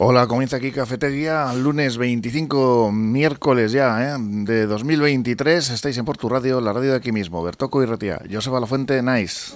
[0.00, 4.16] Hola, comienza aquí Cafetería, lunes 25, miércoles ya, ¿eh?
[4.20, 5.70] de 2023.
[5.70, 7.42] Estáis en Portu Radio, la radio de aquí mismo.
[7.42, 8.20] Bertoco y Retía.
[8.30, 9.54] Joseba La Fuente, nice.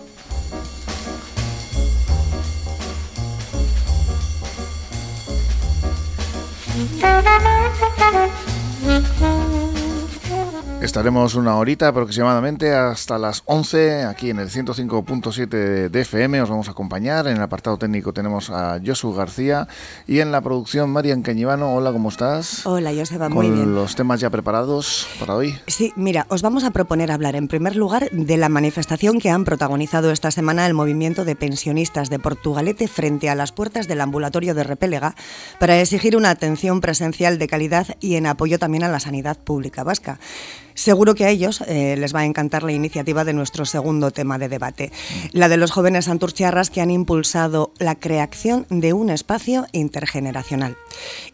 [10.82, 16.42] Estaremos una horita aproximadamente hasta las 11 aquí en el 105.7 de FM.
[16.42, 17.28] Os vamos a acompañar.
[17.28, 19.68] En el apartado técnico tenemos a Josu García
[20.08, 21.72] y en la producción Marian Cañivano.
[21.72, 22.66] Hola, ¿cómo estás?
[22.66, 23.60] Hola, Joseba, muy bien.
[23.62, 25.54] Con los temas ya preparados para hoy.
[25.68, 29.44] Sí, mira, os vamos a proponer hablar en primer lugar de la manifestación que han
[29.44, 34.52] protagonizado esta semana el movimiento de pensionistas de Portugalete frente a las puertas del ambulatorio
[34.56, 35.14] de Repélega
[35.60, 39.84] para exigir una atención presencial de calidad y en apoyo también a la sanidad pública
[39.84, 40.18] vasca.
[40.74, 44.38] Seguro que a ellos eh, les va a encantar la iniciativa de nuestro segundo tema
[44.38, 44.92] de debate,
[45.32, 50.76] la de los jóvenes santurciarras que han impulsado la creación de un espacio intergeneracional.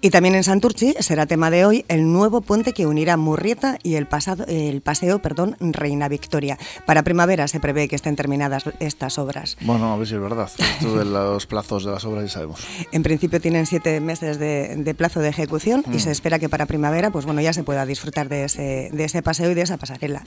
[0.00, 3.94] Y también en Santurci será tema de hoy el nuevo puente que unirá Murrieta y
[3.94, 6.58] el, pasado, el paseo perdón, Reina Victoria.
[6.86, 9.56] Para primavera se prevé que estén terminadas estas obras.
[9.60, 10.50] Bueno, a ver si es verdad.
[10.58, 12.60] Esto de los plazos de las obras ya sabemos.
[12.92, 16.66] En principio tienen siete meses de, de plazo de ejecución y se espera que para
[16.66, 19.76] primavera pues bueno, ya se pueda disfrutar de ese, de ese paseo y de esa
[19.76, 20.22] pasarela.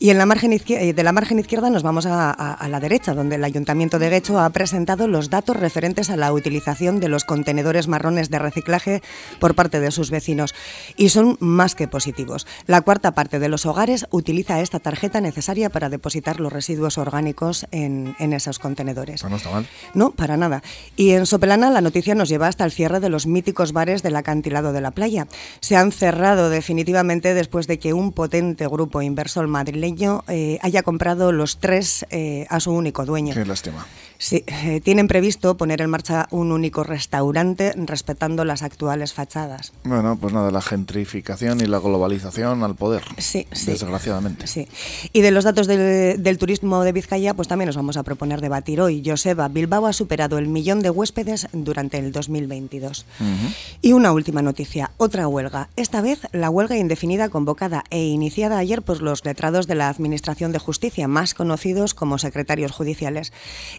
[0.00, 2.80] Y en la margen izquierda, de la margen izquierda nos vamos a, a, a, la
[2.80, 7.06] derecha, donde el Ayuntamiento de Guecho ha presentado los datos referentes a la utilización de
[7.06, 9.00] los contenedores marrones de reciclaje
[9.38, 10.56] por parte de sus vecinos.
[10.96, 12.48] Y son más que positivos.
[12.66, 17.66] La cuarta parte de los hogares utiliza esta tarjeta necesaria para depositar los residuos orgánicos
[17.70, 19.22] en, en esos contenedores.
[19.22, 19.68] No, no está mal.
[19.94, 20.64] No, para nada.
[20.96, 24.16] Y en Sopelana la noticia nos lleva hasta el cierre de los míticos bares del
[24.16, 25.28] acantilado de la playa.
[25.60, 28.31] Se han cerrado definitivamente después de que un potente
[28.68, 33.34] grupo inversor madrileño eh, haya comprado los tres eh, a su único dueño.
[33.34, 33.86] Qué lástima.
[34.22, 39.72] Sí, eh, tienen previsto poner en marcha un único restaurante respetando las actuales fachadas.
[39.82, 43.02] Bueno, pues nada, la gentrificación y la globalización al poder.
[43.18, 43.72] Sí, sí.
[43.72, 44.46] Desgraciadamente.
[44.46, 44.68] Sí.
[45.12, 48.40] Y de los datos del, del, turismo de Vizcaya, pues también nos vamos a proponer
[48.40, 49.02] debatir hoy.
[49.04, 53.04] Joseba, Bilbao ha superado el millón de huéspedes durante el 2022.
[53.18, 53.54] Uh -huh.
[53.82, 55.68] Y una última noticia, otra huelga.
[55.74, 60.52] Esta vez la huelga indefinida convocada e iniciada ayer por los letrados de la Administración
[60.52, 63.32] de Justicia, más conocidos como secretarios judiciales.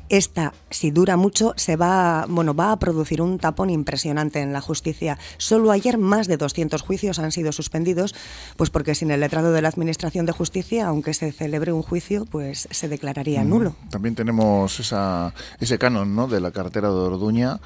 [0.10, 4.52] Esta esta, si dura mucho, se va, bueno, va a producir un tapón impresionante en
[4.52, 5.20] la justicia.
[5.38, 8.16] Solo ayer más de 200 juicios han sido suspendidos,
[8.58, 12.26] pues porque sin el letrado de la Administración de Justicia, aunque se celebre un juicio,
[12.26, 13.76] pues se declararía nulo.
[13.92, 16.28] También tenemos esa, ese canon ¿no?
[16.28, 17.60] de la carretera de Orduña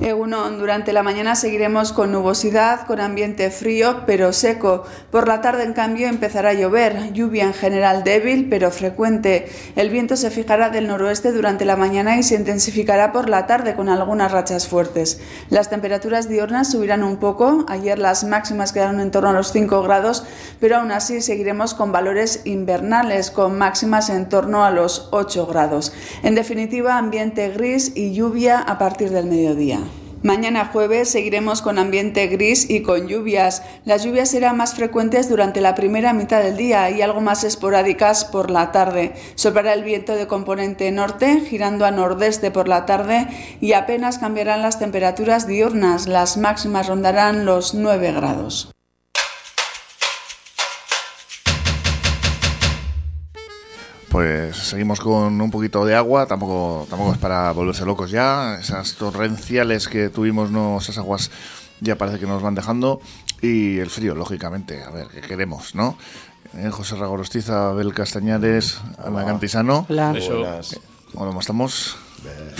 [0.00, 4.84] Egunon, durante la mañana seguiremos con nubosidad, con ambiente frío pero seco.
[5.10, 9.50] Por la tarde, en cambio, empezará a llover, lluvia en general débil pero frecuente.
[9.76, 13.74] El viento se fijará del noroeste durante la mañana y se intensificará por la tarde
[13.74, 15.20] con algunas rachas fuertes.
[15.50, 19.82] Las temperaturas diurnas subirán un poco, ayer las máximas quedaron en torno a los 5
[19.82, 20.24] grados,
[20.60, 25.92] pero aún así seguiremos con valores invernales, con máximas en torno a los 8 grados.
[26.22, 29.89] En definitiva, ambiente gris y lluvia a partir del mediodía.
[30.22, 33.62] Mañana jueves seguiremos con ambiente gris y con lluvias.
[33.86, 38.26] Las lluvias serán más frecuentes durante la primera mitad del día y algo más esporádicas
[38.26, 39.14] por la tarde.
[39.34, 43.28] Soplará el viento de componente norte, girando a nordeste por la tarde
[43.62, 46.06] y apenas cambiarán las temperaturas diurnas.
[46.06, 48.70] Las máximas rondarán los 9 grados.
[54.10, 58.58] Pues seguimos con un poquito de agua, tampoco, tampoco es para volverse locos ya.
[58.58, 61.30] Esas torrenciales que tuvimos, no, esas aguas
[61.80, 63.00] ya parece que nos van dejando.
[63.40, 65.96] Y el frío, lógicamente, a ver, ¿qué queremos, no?
[66.56, 69.86] Eh, José Ragorostiza, Abel Castañares, Ana Cantisano.
[69.88, 70.10] Hola.
[70.10, 70.80] Buenas.
[71.14, 71.96] ¿Cómo estamos?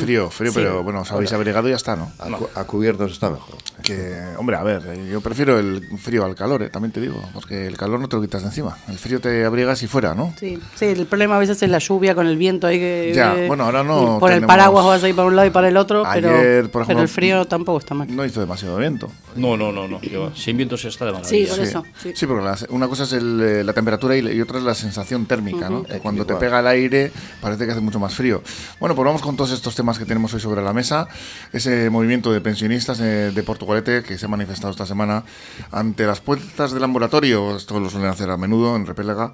[0.01, 0.59] Frío, frío, sí.
[0.59, 2.11] pero bueno, os habéis abrigado y ya está, ¿no?
[2.19, 3.57] A, cu a, cubiertos está mejor.
[3.83, 6.71] Que, hombre, a ver, yo prefiero el frío al calor, ¿eh?
[6.71, 8.77] también te digo, porque el calor no te lo quitas de encima.
[8.89, 10.33] El frío te abrigas y fuera, ¿no?
[10.39, 13.13] Sí, sí, el problema a veces es la lluvia con el viento ahí que.
[13.15, 14.19] Ya, bueno, ahora no.
[14.19, 16.71] Por el paraguas vas a ir para un lado y para el otro, Ayer, pero,
[16.71, 18.15] por ejemplo, pero el frío tampoco está mal.
[18.15, 19.11] No hizo demasiado viento.
[19.37, 20.01] No, no, no, no.
[20.35, 21.47] Sin viento se está de maravilla.
[21.47, 21.85] Sí, por eso.
[22.03, 22.13] sí.
[22.15, 22.27] Sí.
[22.27, 25.27] porque la, una cosa es el, eh, la temperatura y, y, otra es la sensación
[25.27, 25.85] térmica, ¿no?
[25.85, 28.43] Que cuando te pega el aire parece que hace mucho más frío.
[28.79, 31.09] Bueno, pues vamos con todos estos temas temas que tenemos hoy sobre la mesa.
[31.53, 35.25] Ese movimiento de pensionistas de, de Portugalete que se ha manifestado esta semana
[35.73, 39.33] ante las puertas del ambulatorio, esto lo suelen hacer a menudo en Repélega,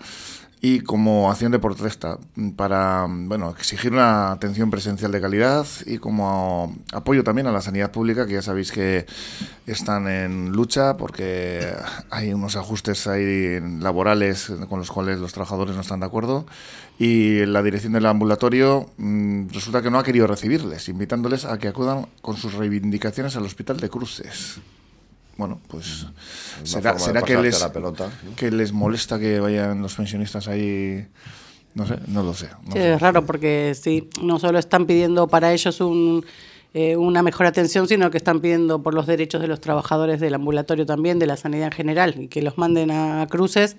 [0.61, 2.19] y como acción de protesta
[2.57, 7.93] para bueno exigir una atención presencial de calidad y como apoyo también a la sanidad
[7.93, 9.07] pública que ya sabéis que
[9.67, 11.61] están en lucha porque
[12.11, 16.47] hay unos ajustes ahí laborales con los cuales los trabajadores no están de acuerdo.
[16.99, 21.69] Y la dirección del ambulatorio mm, resulta que no ha querido recibirles invitándoles a que
[21.69, 24.61] acudan con sus reivindicaciones al hospital de Cruces
[25.37, 26.05] bueno, pues
[26.59, 28.35] Una será, que les, la pelota, ¿no?
[28.37, 31.07] que les molesta que vayan los pensionistas ahí,
[31.75, 32.49] no sé, no lo sé.
[32.65, 32.95] no Sí, sé.
[32.95, 36.25] es raro porque sí, no solo están pidiendo para ellos un,
[36.75, 40.35] eh, una mejor atención, sino que están pidiendo por los derechos de los trabajadores del
[40.35, 43.77] ambulatorio también, de la sanidad en general, y que los manden a cruces.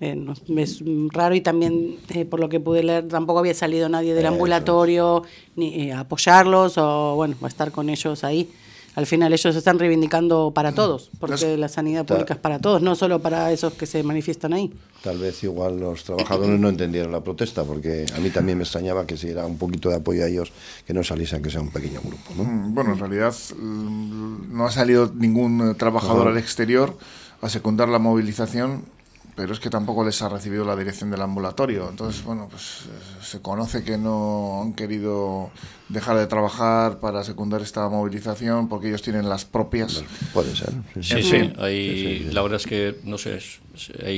[0.00, 0.82] eh, no- es
[1.12, 5.22] raro y también, eh, por lo que pude leer, tampoco había salido nadie del ambulatorio
[5.54, 8.50] ni eh, a apoyarlos o, bueno, a estar con ellos ahí.
[8.94, 12.82] Al final ellos se están reivindicando para todos, porque la sanidad pública es para todos,
[12.82, 14.70] no solo para esos que se manifiestan ahí.
[15.02, 19.06] Tal vez igual los trabajadores no entendieron la protesta, porque a mí también me extrañaba
[19.06, 20.52] que si era un poquito de apoyo a ellos,
[20.86, 22.32] que no saliesen, que sea un pequeño grupo.
[22.36, 22.44] ¿no?
[22.44, 26.96] Mm, Bueno, en realidad mm, no ha salido ningún eh, trabajador al exterior
[27.40, 28.84] a secundar la movilización,
[29.34, 31.88] pero es que tampoco les ha recibido la dirección del ambulatorio.
[31.88, 35.50] Entonces, bueno, pues eh, se conoce que no han querido
[35.88, 40.04] dejar de trabajar para secundar esta movilización porque ellos tienen las propias.
[40.34, 40.70] Puede ser.
[41.00, 43.38] sí, Sí, sí, hay- la verdad es que, no sé,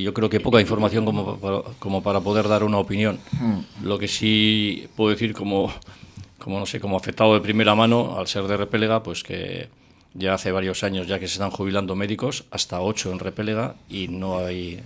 [0.02, 3.19] yo creo que poca información como para, como para poder dar una opinión.
[3.82, 5.72] Lo que sí puedo decir como,
[6.38, 9.69] como, no sé, como afectado de primera mano, al ser de Repélega, pues que
[10.14, 14.08] ya hace varios años ya que se están jubilando médicos, hasta ocho en Repélega, y
[14.08, 14.81] no hay...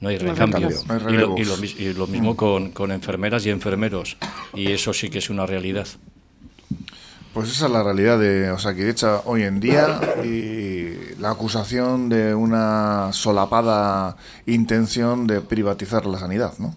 [0.00, 0.68] No hay recambio.
[0.68, 0.84] recambio.
[0.86, 1.46] No hay Y, lo, y relevos.
[1.48, 4.16] lo mis- y lo mismo con, con enfermeras y enfermeros.
[4.54, 5.86] Y eso sí que es una realidad.
[7.34, 13.10] Pues esa es la realidad de Osakidecha hoy en día y la acusación de una
[13.12, 14.16] solapada
[14.46, 16.74] intención de privatizar la sanidad, ¿no?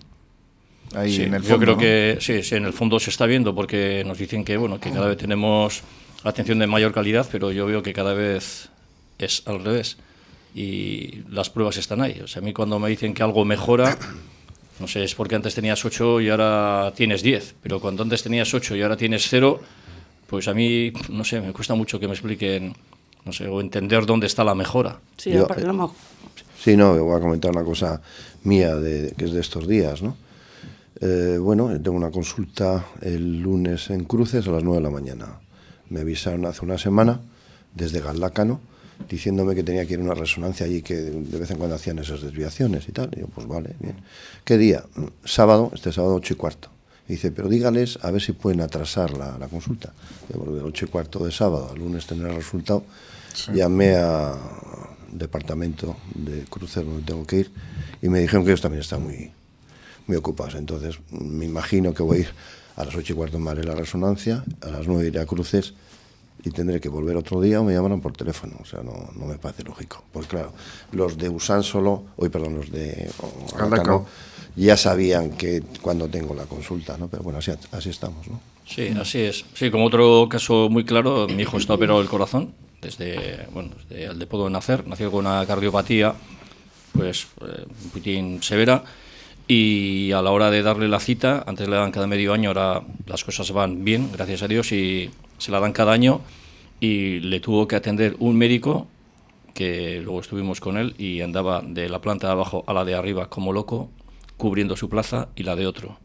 [0.93, 1.79] Ahí Sí, en el yo creo ¿no?
[1.79, 4.91] que sí, sí, en el fondo se está viendo porque nos dicen que bueno que
[4.91, 5.83] cada vez tenemos
[6.23, 8.69] atención de mayor calidad, pero yo veo que cada vez
[9.17, 9.97] es al revés
[10.55, 12.19] y las pruebas están ahí.
[12.23, 13.97] O sea, a mí cuando me dicen que algo mejora,
[14.79, 18.53] no sé, es porque antes tenías 8 y ahora tienes 10, pero cuando antes tenías
[18.53, 19.59] 8 y ahora tienes 0,
[20.27, 22.73] pues a mí, no sé, me cuesta mucho que me expliquen,
[23.25, 24.99] no sé, o entender dónde está la mejora.
[25.17, 25.95] Sí, Yo- aparte, lo mejor-
[26.63, 27.99] Sí, no, voy a comentar una cosa
[28.43, 30.15] mía de, que es de estos días, ¿no?
[30.99, 35.39] Eh, bueno, tengo una consulta el lunes en Cruces a las 9 de la mañana.
[35.89, 37.19] Me avisaron hace una semana
[37.73, 38.61] desde Galácano
[39.09, 41.99] diciéndome que tenía que ir a una resonancia allí que de vez en cuando hacían
[41.99, 43.09] esas desviaciones y tal.
[43.15, 43.95] Y yo, pues vale, bien.
[44.43, 44.83] ¿Qué día?
[44.95, 46.69] "Mm, Sábado, este sábado 8 y cuarto.
[47.07, 49.91] Y dice, pero dígales a ver si pueden atrasar la, la consulta.
[50.33, 52.83] Yo, de 8 y cuarto de sábado al lunes tener el resultado.
[53.53, 54.35] Llamé a
[55.11, 57.51] departamento de crucero donde tengo que ir
[58.01, 59.31] y me dijeron que ellos también están muy,
[60.07, 60.55] muy ocupados.
[60.55, 62.29] Entonces me imagino que voy a ir
[62.75, 65.73] a las 8 y cuarto me haré la resonancia, a las 9 iré a cruces
[66.43, 68.55] y tendré que volver otro día o me llamarán por teléfono.
[68.61, 70.03] O sea, no, no me parece lógico.
[70.11, 70.53] Porque claro,
[70.91, 73.09] los de Usan solo, hoy perdón, los de.
[73.57, 74.05] Galdacao,
[74.55, 77.07] ya sabían que cuando tengo la consulta, ¿no?
[77.07, 78.39] Pero bueno, así, así estamos, ¿no?
[78.65, 79.45] Sí, así es.
[79.53, 84.05] Sí, como otro caso muy claro, mi hijo está operado del corazón desde, bueno, desde
[84.05, 86.13] el depósito de nacer, nació con una cardiopatía,
[86.93, 88.83] pues eh, un poquitín severa,
[89.53, 92.83] y a la hora de darle la cita, antes le dan cada medio año, ahora
[93.05, 96.21] las cosas van bien, gracias a Dios, y se la dan cada año,
[96.79, 98.87] y le tuvo que atender un médico
[99.53, 102.95] que luego estuvimos con él y andaba de la planta de abajo a la de
[102.95, 103.89] arriba como loco,
[104.37, 105.99] cubriendo su plaza y la de otro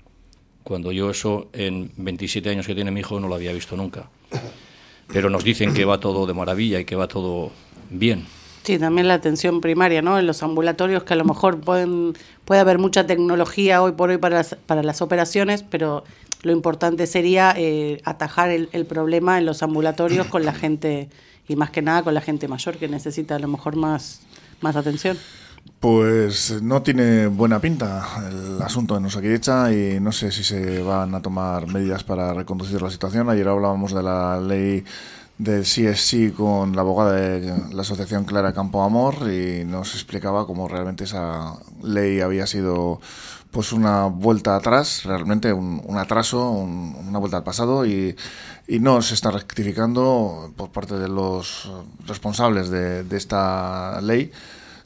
[0.66, 4.10] cuando yo eso en 27 años que tiene mi hijo no lo había visto nunca.
[5.06, 7.52] Pero nos dicen que va todo de maravilla y que va todo
[7.88, 8.26] bien.
[8.66, 10.18] Sí, también la atención primaria, ¿no?
[10.18, 14.18] En los ambulatorios que a lo mejor pueden, puede haber mucha tecnología hoy por hoy
[14.18, 16.02] para las, para las operaciones, pero
[16.42, 21.08] lo importante sería eh, atajar el, el problema en los ambulatorios con la gente,
[21.46, 24.22] y más que nada con la gente mayor que necesita a lo mejor más,
[24.60, 25.16] más atención.
[25.78, 31.14] Pues no tiene buena pinta el asunto en Osakidecha y no sé si se van
[31.14, 33.28] a tomar medidas para reconducir la situación.
[33.30, 34.84] Ayer hablábamos de la ley
[35.38, 40.66] del CSC con la abogada de la asociación Clara Campo Amor y nos explicaba cómo
[40.68, 43.00] realmente esa ley había sido
[43.50, 48.14] pues una vuelta atrás, realmente un, un atraso, un- una vuelta al pasado y,
[48.66, 51.70] y no se está rectificando por parte de los
[52.06, 54.30] responsables de, de esta ley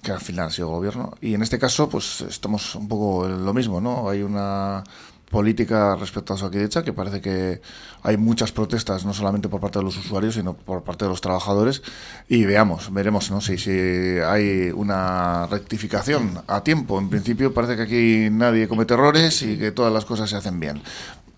[0.03, 1.13] que al final ha sido gobierno.
[1.21, 4.09] Y en este caso, pues estamos un poco en lo mismo, ¿no?
[4.09, 4.83] Hay una
[5.31, 7.63] política respecto a Soquidecha, que parece que
[8.03, 11.21] hay muchas protestas, no solamente por parte de los usuarios, sino por parte de los
[11.21, 11.83] trabajadores.
[12.29, 13.41] Y veamos, veremos ¿no?
[13.41, 16.99] si, si hay una rectificación a tiempo.
[16.99, 20.59] En principio parece que aquí nadie comete errores y que todas las cosas se hacen
[20.59, 20.83] bien.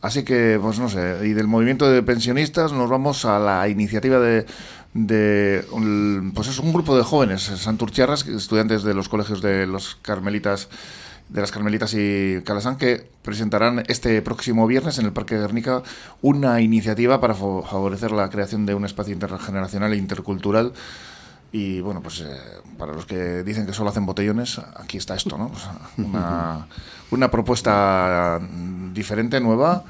[0.01, 4.19] Así que, pues no sé, y del movimiento de pensionistas nos vamos a la iniciativa
[4.19, 4.47] de,
[4.95, 5.65] de
[6.35, 10.69] pues es un grupo de jóvenes santurciarras, estudiantes de los colegios de los carmelitas
[11.33, 15.83] de las Carmelitas y Calasán que presentarán este próximo viernes en el Parque de Guernica
[16.21, 20.73] una iniciativa para favorecer la creación de un espacio intergeneracional e intercultural
[21.51, 22.37] y bueno, pues eh,
[22.79, 25.53] para los que dicen que solo hacen botellones, aquí está esto, ¿no?
[25.99, 26.67] una,
[27.11, 28.41] una propuesta
[28.95, 29.85] diferente, nueva,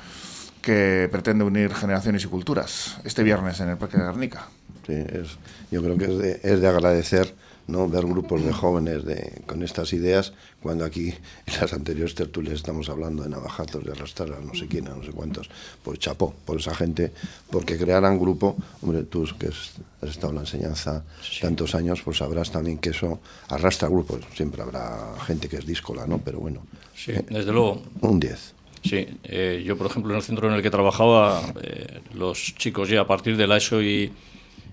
[0.61, 4.49] que pretende unir generaciones y culturas este viernes en el Parque de Guernica.
[4.87, 5.38] Sí, es,
[5.70, 7.32] yo creo que es de, es de agradecer
[7.66, 7.88] ¿no?
[7.88, 11.09] ver grupos de jóvenes de, con estas ideas, cuando aquí
[11.47, 14.95] en las anteriores tertulias estamos hablando de navajazos, de arrastrar a no sé quién, a
[14.95, 15.49] no sé cuántos,
[15.83, 17.12] pues chapó por esa gente,
[17.50, 21.04] porque crearan grupo, hombre, tú que has estado en la enseñanza
[21.40, 26.07] tantos años, pues sabrás también que eso arrastra grupos, siempre habrá gente que es díscola,
[26.07, 26.19] ¿no?
[26.19, 26.62] Pero bueno.
[26.95, 27.83] Sí, desde luego.
[28.00, 28.54] Un 10.
[28.85, 32.88] Sí, eh, yo por ejemplo en el centro en el que trabajaba, eh, los chicos
[32.88, 34.12] ya a partir de la ESO y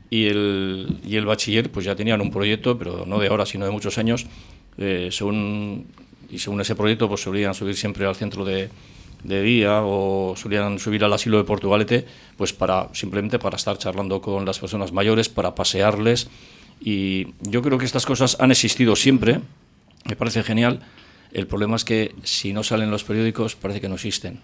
[0.10, 3.66] y el, y el bachiller pues ya tenían un proyecto, pero no de ahora, sino
[3.66, 4.25] de muchos años.
[4.78, 5.88] Eh, según,
[6.30, 8.70] y según ese proyecto pues solían subir siempre al centro de,
[9.24, 12.06] de día o solían subir al asilo de Portugalete
[12.38, 16.30] pues para simplemente para estar charlando con las personas mayores, para pasearles
[16.80, 19.42] y yo creo que estas cosas han existido siempre,
[20.06, 20.80] me parece genial.
[21.34, 24.39] El problema es que si no salen los periódicos parece que no existen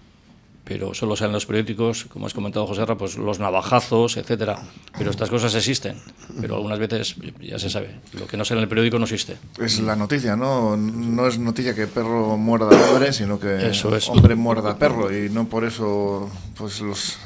[0.66, 4.58] pero solo salen los periódicos, como has comentado José Ra, pues los navajazos, etcétera.
[4.98, 6.02] Pero estas cosas existen,
[6.42, 9.38] pero algunas veces ya se sabe, lo que no sale en el periódico no existe.
[9.60, 10.76] Es la noticia, ¿no?
[10.76, 13.72] No es noticia que perro muerda hombre, sino que
[14.10, 17.20] hombre muerda perro y no por eso pues los,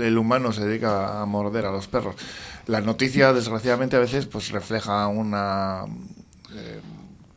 [0.00, 2.16] el humano se dedica a morder a los perros.
[2.66, 5.84] La noticia, desgraciadamente, a veces pues refleja una
[6.54, 6.80] eh,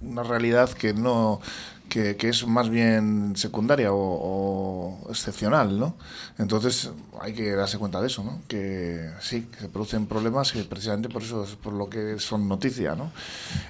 [0.01, 1.41] una realidad que no
[1.91, 5.95] que, es más bien secundaria o, excepcional, ¿no?
[6.37, 8.39] Entonces hay que darse cuenta de eso, ¿no?
[8.47, 12.47] Que sí, que se producen problemas que precisamente por eso es por lo que son
[12.47, 13.11] noticia, ¿no?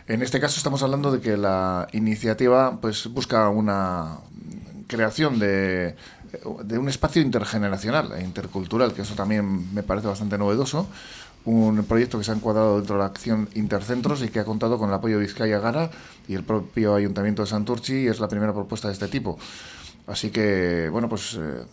[0.08, 4.20] En este caso estamos hablando de que la iniciativa pues busca una
[4.86, 5.96] creación de,
[6.64, 10.88] de un espacio intergeneracional e intercultural, que eso también me parece bastante novedoso,
[11.46, 14.78] un proyecto que se ha encuadrado dentro de la acción Intercentros y que ha contado
[14.78, 15.90] con el apoyo de Vizcaya Gara
[16.28, 19.38] y el propio Ayuntamiento de Santurchi y es la primera propuesta de este tipo.
[20.08, 21.64] Así que, bueno, pues eh,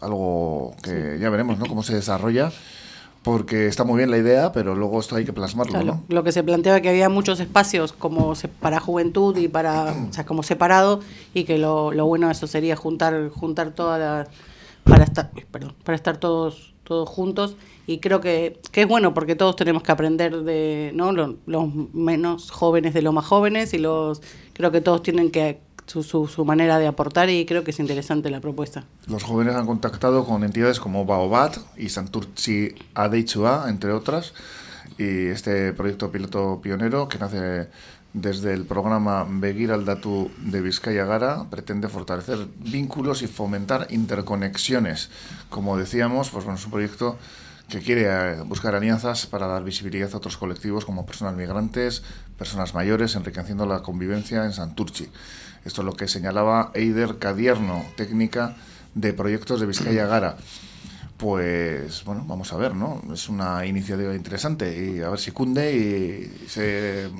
[0.00, 1.66] algo que ya veremos, ¿no?
[1.66, 2.50] Cómo se desarrolla
[3.22, 6.02] porque está muy bien la idea, pero luego esto hay que plasmarlo, ¿no?
[6.08, 10.24] Lo que se planteaba que había muchos espacios como para juventud y para, o sea,
[10.24, 11.00] como separado
[11.34, 14.28] y que lo, lo bueno de eso sería juntar juntar todas las
[14.88, 17.54] para estar, perdón, para estar todos todos juntos
[17.86, 21.12] y creo que, que, es bueno porque todos tenemos que aprender de ¿no?
[21.12, 24.22] los, menos jóvenes de los más jóvenes y los
[24.54, 28.40] creo que todos tienen que su, manera de aportar y creo que es interesante la
[28.40, 28.84] propuesta.
[29.06, 34.34] Los jóvenes han contactado con entidades como Baobat y Santurci ADHUA, entre otras,
[34.98, 37.68] y este proyecto piloto pionero que nace
[38.12, 45.10] desde el programa Begir al Datu de Vizcaya Gara pretende fortalecer vínculos y fomentar interconexiones.
[45.50, 47.18] Como decíamos, pues bueno, es un proyecto
[47.68, 52.02] que quiere eh, buscar alianzas para dar visibilidad a otros colectivos como personas migrantes,
[52.38, 55.08] personas mayores, enriqueciendo la convivencia en Santurchi.
[55.64, 58.56] Esto es lo que señalaba Eider Cadierno, técnica
[58.94, 60.36] de proyectos de Vizcaya Gara.
[61.18, 63.02] Pues bueno, vamos a ver, ¿no?
[63.12, 67.10] Es una iniciativa interesante y a ver si cunde y se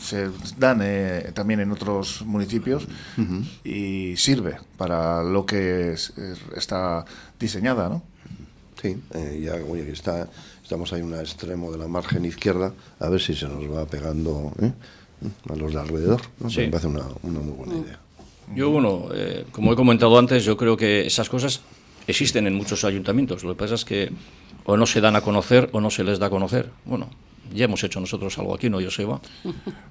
[0.00, 2.86] se dan eh, también en otros municipios
[3.64, 5.94] y sirve para lo que
[6.56, 7.04] está
[7.38, 8.02] diseñada, ¿no?
[8.80, 10.28] Sí, eh, ya oye, está,
[10.62, 13.84] estamos ahí en un extremo de la margen izquierda, a ver si se nos va
[13.84, 14.72] pegando ¿eh?
[15.50, 16.22] a los de alrededor.
[16.38, 16.48] ¿no?
[16.48, 17.98] Me parece una, una, muy buena idea.
[18.54, 19.08] Yo, bueno,
[19.52, 21.60] como he comentado antes, yo creo que esas cosas
[22.06, 23.44] existen en muchos ayuntamientos.
[23.44, 24.10] Lo que pasa es que
[24.64, 26.70] o no se dan a conocer o no se les da a conocer.
[26.84, 27.08] Bueno,
[27.52, 29.20] ya hemos hecho nosotros algo aquí, ¿no, Joseba?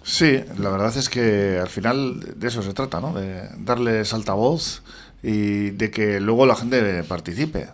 [0.03, 3.13] Sí, la verdad es que al final de eso se trata, ¿no?
[3.13, 4.81] De darles altavoz
[5.21, 7.67] y de que luego la gente participe.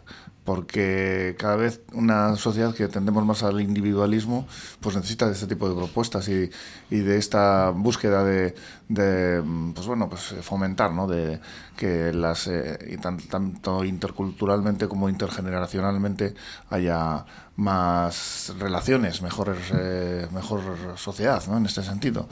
[0.45, 4.47] porque cada vez una sociedad que tendemos más al individualismo,
[4.79, 6.51] pues necesita de este tipo de propuestas y,
[6.91, 8.53] y de esta búsqueda de,
[8.87, 11.07] pues bueno, pues fomentar, ¿no?
[11.07, 11.39] De
[11.75, 16.35] que las, eh, tanto interculturalmente como intergeneracionalmente
[16.69, 17.25] haya
[17.57, 20.61] más relaciones, mejores, eh, mejor
[20.97, 21.57] sociedad, ¿no?
[21.57, 22.27] En este sentido.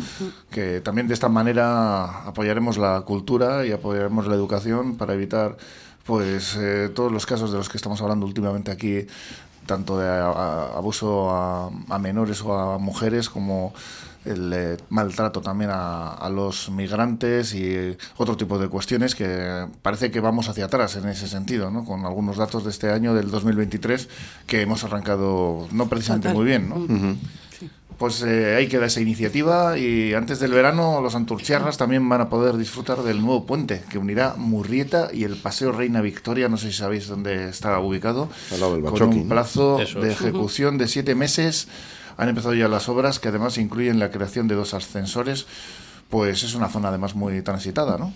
[0.51, 5.55] Que también de esta manera apoyaremos la cultura y apoyaremos la educación para evitar
[6.05, 9.07] pues eh, todos los casos de los que estamos hablando últimamente aquí,
[9.65, 13.73] tanto de abuso a, menores o a mujeres como
[14.25, 20.19] el eh, maltrato también a, los migrantes y otro tipo de cuestiones que parece que
[20.19, 21.85] vamos hacia atrás en ese sentido, ¿no?
[21.85, 24.09] con algunos datos de este año, del 2023,
[24.47, 26.69] que hemos arrancado no precisamente muy bien.
[26.69, 27.17] ¿no?
[27.97, 32.29] pues eh, ahí queda esa iniciativa y antes del verano los anturchiarras también van a
[32.29, 36.71] poder disfrutar del nuevo puente que unirá Murrieta y el Paseo Reina Victoria, no sé
[36.71, 38.29] si sabéis dónde está ubicado,
[38.89, 41.67] con un plazo de ejecución de siete meses.
[42.17, 45.45] Han empezado ya las obras que además incluyen la creación de dos ascensores,
[46.09, 48.13] pues es una zona además muy transitada, ¿no?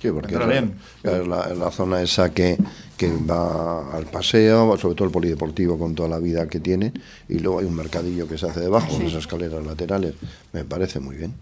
[0.00, 2.56] Sí, porque es, la, zona esa que,
[2.96, 6.92] que va al paseo, sobre todo el polideportivo con toda la vida que tiene,
[7.28, 10.14] y luego hay un mercadillo que se hace debajo, esas escaleras laterales.
[10.52, 11.34] Me parece muy bien.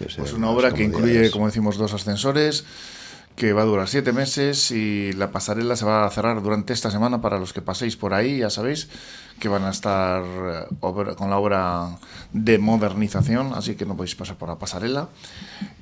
[0.00, 2.64] Es pues una obra que incluye, como decimos, dos ascensores,
[3.36, 6.90] que va a durar siete meses y la pasarela se va a cerrar durante esta
[6.90, 8.88] semana para los que paséis por ahí, ya sabéis
[9.40, 11.98] que van a estar eh, con la obra
[12.32, 15.08] de modernización, así que no podéis pasar por la pasarela.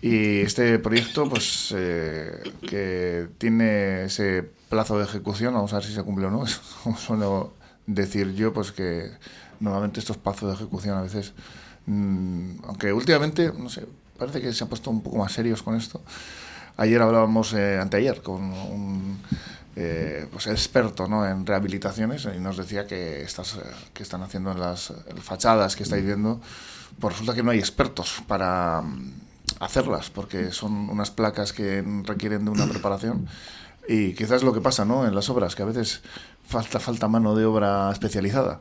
[0.00, 5.92] Y este proyecto, pues, eh, que tiene ese plazo de ejecución, vamos a ver si
[5.92, 6.44] se cumple o no,
[6.82, 7.52] como suelo
[7.86, 9.10] decir yo, pues que
[9.60, 11.34] normalmente estos plazos de ejecución a veces,
[11.86, 13.86] mm, aunque últimamente, no sé,
[14.18, 16.00] parece que se han puesto un poco más serios con esto.
[16.76, 19.20] Ayer hablábamos, eh, anteayer, con un
[19.76, 21.26] eh, pues experto ¿no?
[21.26, 23.60] en rehabilitaciones y nos decía que estas eh,
[23.94, 26.40] que están haciendo en las fachadas que estáis viendo,
[26.98, 29.12] pues resulta que no hay expertos para mm,
[29.60, 33.26] hacerlas, porque son unas placas que requieren de una preparación.
[33.88, 35.06] Y quizás lo que pasa ¿no?
[35.06, 36.02] en las obras, que a veces
[36.46, 38.60] falta, falta mano de obra especializada.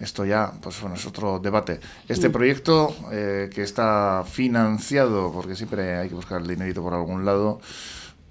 [0.00, 1.78] Esto ya, pues bueno, es otro debate.
[2.08, 2.32] Este mm.
[2.32, 7.60] proyecto eh, que está financiado, porque siempre hay que buscar el dinerito por algún lado,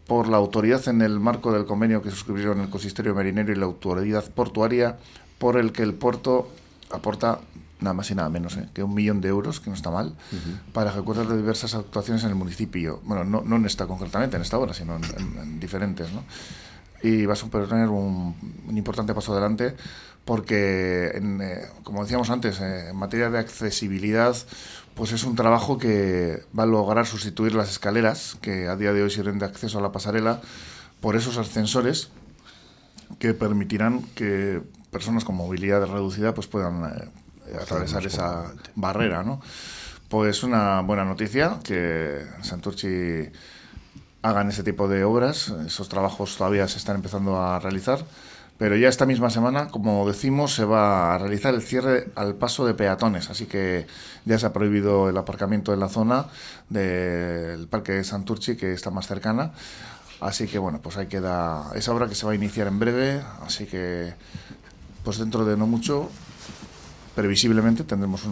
[0.08, 3.66] por la autoridad en el marco del convenio que suscribieron el consistorio marinero y la
[3.66, 4.98] autoridad portuaria,
[5.38, 6.50] por el que el puerto
[6.90, 7.40] aporta
[7.80, 8.68] nada más y nada menos ¿eh?
[8.74, 10.16] que un millón de euros, que no está mal,
[10.74, 13.00] para ejecutar diversas actuaciones en el municipio.
[13.04, 16.12] Bueno, no, no en esta concretamente, en esta obra, sino en, diferentes.
[16.12, 16.24] ¿no?
[17.04, 18.36] Y va a suponer un,
[18.68, 19.76] un importante paso adelante
[20.30, 24.36] porque, eh, como decíamos antes, eh, en materia de accesibilidad,
[24.94, 29.02] pues es un trabajo que va a lograr sustituir las escaleras, que a día de
[29.02, 30.40] hoy sirven de acceso a la pasarela,
[31.02, 32.10] por esos ascensores
[33.18, 34.62] que permitirán que
[34.92, 39.42] personas con movilidad reducida pues puedan eh, atravesar esa barrera, ¿no?
[40.10, 43.32] Pues una buena noticia que Santurci
[44.22, 48.06] hagan ese tipo de obras, esos trabajos todavía se están empezando a realizar
[48.60, 52.66] pero ya esta misma semana, como decimos, se va a realizar el cierre al paso
[52.66, 53.88] de peatones, así que
[54.26, 56.26] ya se ha prohibido el aparcamiento en la zona
[56.68, 59.54] del Parque de Santurchi, que está más cercana.
[60.20, 63.22] Así que bueno, pues ahí queda esa obra que se va a iniciar en breve,
[63.46, 64.14] así que
[65.06, 66.10] pues dentro de no mucho,
[67.16, 68.24] previsiblemente tendremos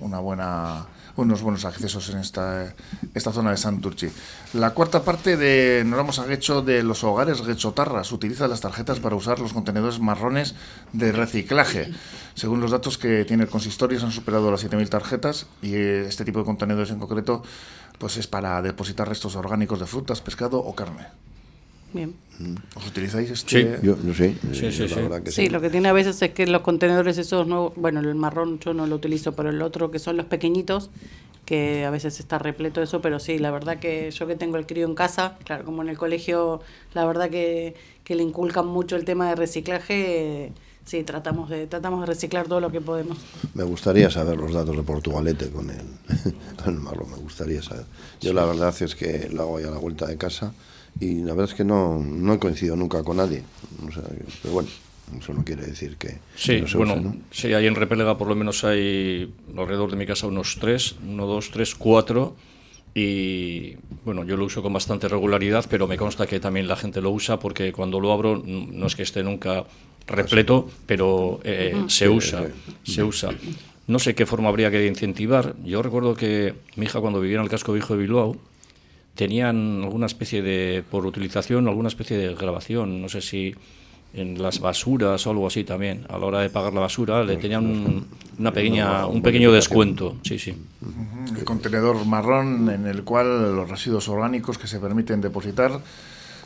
[0.00, 0.86] una buena
[1.22, 2.74] unos buenos accesos en esta,
[3.14, 4.08] esta zona de Santurchi.
[4.54, 9.16] La cuarta parte de Noramos a Guecho de los hogares Guechotarras utiliza las tarjetas para
[9.16, 10.54] usar los contenedores marrones
[10.92, 11.92] de reciclaje.
[12.34, 16.24] Según los datos que tiene el consistorio, se han superado las 7.000 tarjetas y este
[16.24, 17.42] tipo de contenedores en concreto
[17.98, 21.08] pues es para depositar restos orgánicos de frutas, pescado o carne.
[21.92, 22.14] Bien.
[22.76, 23.78] ¿Os utilizáis este?
[23.78, 24.36] Sí, yo, sí.
[24.52, 24.86] Sí, sí,
[25.26, 25.48] sí.
[25.48, 28.74] lo que tiene a veces es que los contenedores esos, no, bueno, el marrón yo
[28.74, 30.90] no lo utilizo, pero el otro que son los pequeñitos,
[31.44, 34.56] que a veces está repleto de eso, pero sí, la verdad que yo que tengo
[34.56, 36.60] el crío en casa, claro, como en el colegio,
[36.94, 37.74] la verdad que,
[38.04, 40.52] que le inculcan mucho el tema de reciclaje.
[40.84, 43.18] sí, tratamos de, tratamos de reciclar todo lo que podemos.
[43.54, 45.86] Me gustaría saber los datos de Portugalete con el,
[46.62, 47.86] con el marrón, me gustaría saber.
[48.20, 50.52] Yo la verdad es que lo hago ahí a la vuelta de casa
[51.00, 53.42] y la verdad es que no, no he coincidido nunca con nadie.
[54.42, 54.68] pero bueno,
[55.18, 56.18] eso no quiere decir que.
[56.36, 60.58] Sí, bueno, sí, ahí en Repelega por lo menos hay alrededor de mi casa unos
[60.60, 62.36] tres, uno, dos, tres, cuatro.
[62.94, 67.00] Y bueno, yo lo uso con bastante regularidad, pero me consta que también la gente
[67.00, 69.64] lo usa porque cuando lo abro no es que esté nunca
[70.06, 72.48] repleto, pero eh, se usa,
[72.82, 73.30] se usa.
[73.86, 75.54] No sé qué forma habría que incentivar.
[75.64, 78.36] Yo recuerdo que mi hija cuando vivía en el casco viejo de Bilbao,
[79.18, 83.52] tenían alguna especie de, por utilización, alguna especie de grabación, no sé si
[84.14, 86.06] en las basuras o algo así también.
[86.08, 88.06] A la hora de pagar la basura le tenían un,
[88.38, 90.18] una pequeña, un pequeño descuento.
[90.22, 90.54] Sí, sí.
[91.36, 95.80] El contenedor marrón en el cual los residuos orgánicos que se permiten depositar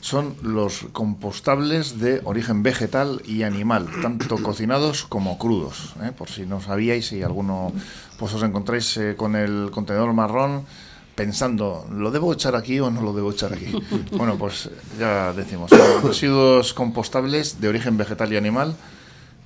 [0.01, 5.95] son los compostables de origen vegetal y animal, tanto cocinados como crudos.
[6.03, 6.11] ¿eh?
[6.17, 7.71] Por si no sabíais, si alguno
[8.19, 10.65] pues os encontráis eh, con el contenedor marrón
[11.15, 13.73] pensando, ¿lo debo echar aquí o no lo debo echar aquí?
[14.13, 15.71] Bueno, pues ya decimos,
[16.03, 18.77] residuos compostables de origen vegetal y animal,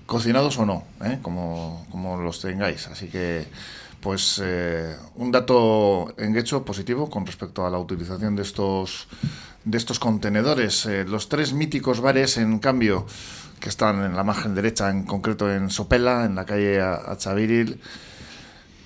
[0.07, 1.18] cocinados o no, ¿eh?
[1.22, 2.87] como, como los tengáis.
[2.88, 3.46] Así que
[4.00, 9.09] pues eh, un dato en hecho positivo con respecto a la utilización de estos
[9.64, 10.87] de estos contenedores.
[10.87, 13.05] Eh, los tres míticos bares, en cambio,
[13.59, 17.81] que están en la margen derecha, en concreto en Sopela, en la calle Achaviril,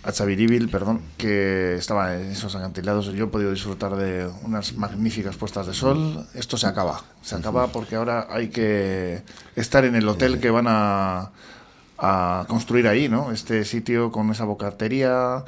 [0.02, 3.06] Achaviribil, perdón, que estaba en esos acantilados.
[3.12, 6.26] Yo he podido disfrutar de unas magníficas puestas de sol.
[6.34, 9.22] Esto se acaba, se acaba porque ahora hay que
[9.56, 11.30] estar en el hotel que van a,
[11.98, 13.30] a construir ahí, ¿no?
[13.30, 15.44] Este sitio con esa bocatería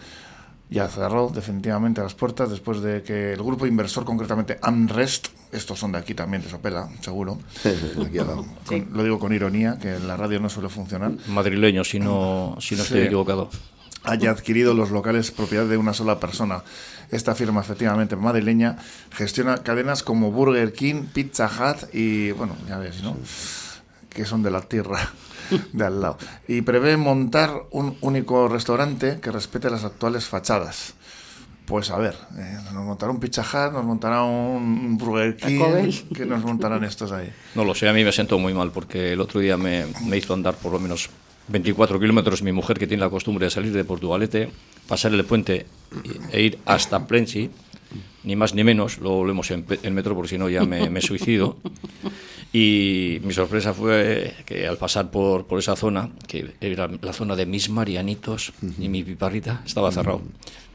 [0.73, 5.93] ya cerró definitivamente las puertas después de que el grupo inversor, concretamente Amrest, estos son
[5.93, 7.38] de aquí también, de Sopela, seguro.
[8.93, 11.12] lo digo con ironía, que en la radio no suele funcionar.
[11.29, 13.51] Madrileño, si no, si no estoy equivocado.
[14.05, 16.62] Haya adquirido los locales propiedad de una sola persona.
[17.11, 18.79] Esta firma, efectivamente madrileña,
[19.12, 23.17] gestiona cadenas como Burger King, Pizza Hut y, bueno, ya ves, ¿no?
[24.09, 24.99] Que son de la tierra
[25.73, 26.19] de al lado.
[26.49, 30.95] Y prevé montar un único restaurante que respete las actuales fachadas.
[31.65, 36.27] Pues a ver, eh, nos montará un Pizza Hut, nos montará un Burger King, que
[36.27, 37.33] nos montarán estos ahí.
[37.55, 40.17] No lo sé, a mí me siento muy mal porque el otro día me, me
[40.17, 41.09] hizo andar por lo menos
[41.49, 44.51] 24 kilómetros mi mujer que tiene la costumbre de salir de Portugalete,
[44.89, 45.67] pasar el puente
[46.31, 47.51] e ir hasta Plensi,
[48.25, 51.01] ni más ni menos, luego volvemos en, en metro porque si no ya me, me
[51.01, 51.57] suicido.
[52.55, 57.35] Y mi sorpresa fue que al pasar por, por esa zona, que era la zona
[57.35, 60.21] de mis Marianitos y mi piparrita, estaba cerrado.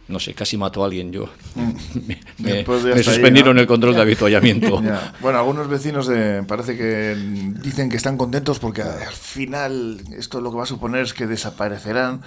[0.07, 1.25] No sé, casi mató a alguien yo.
[2.37, 2.63] me,
[3.03, 4.81] suspendieron el control de avituallamiento.
[5.19, 7.15] Bueno, algunos vecinos de, parece que
[7.61, 11.27] dicen que están contentos porque al final esto lo que va a suponer es que
[11.27, 12.21] desaparecerán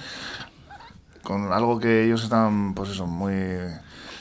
[1.23, 3.35] con algo que ellos están, pues eso, muy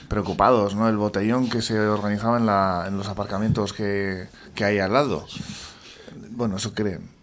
[0.07, 0.87] preocupados, ¿no?
[0.87, 5.25] El botellón que se organizaba en, la, en los aparcamientos que, que hay al lado.
[6.31, 7.18] Bueno, eso creen.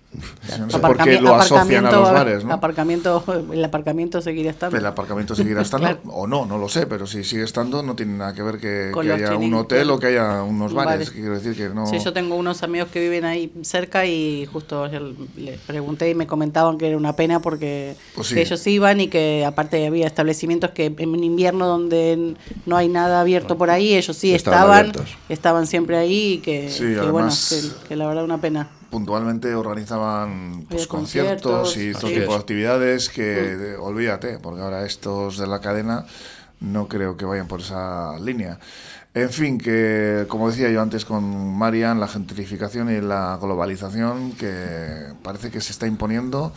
[0.58, 2.54] No sé por qué lo asocian a los bares, ¿no?
[2.54, 4.76] Aparcamiento, el aparcamiento seguirá estando.
[4.76, 8.14] El aparcamiento seguirá estando, o no, no lo sé, pero si sigue estando no tiene
[8.14, 11.10] nada que ver que, haya un hotel o que haya unos bares.
[11.10, 11.86] Quiero decir que no...
[11.86, 14.88] Sí, yo tengo unos amigos que viven ahí cerca y justo
[15.36, 19.44] les pregunté y me comentaban que era una pena porque pues ellos iban y que
[19.44, 24.34] aparte había establecimientos que en invierno donde no hay nada abierto por ahí, ellos sí
[24.34, 24.92] estaban,
[25.28, 26.70] estaban, siempre ahí y que,
[27.10, 27.30] bueno,
[27.88, 33.76] que la verdad una pena puntualmente organizaban pues, conciertos, y todo tipo de actividades que,
[33.78, 36.06] olvídate, porque ahora estos de la cadena
[36.60, 38.58] no creo que vayan por esa línea.
[39.14, 45.14] En fin, que como decía yo antes con Marian, la gentrificación y la globalización que
[45.22, 46.52] parece que se está imponiendo.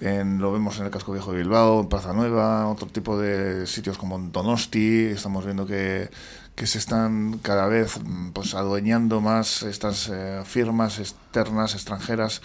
[0.00, 3.66] En, lo vemos en el casco viejo de Bilbao, en Plaza Nueva, otro tipo de
[3.68, 5.04] sitios como en Donosti.
[5.04, 6.10] Estamos viendo que
[6.54, 12.42] que se están cada vez mm, pues adueñando más estas eh, firmas externas, extranjeras,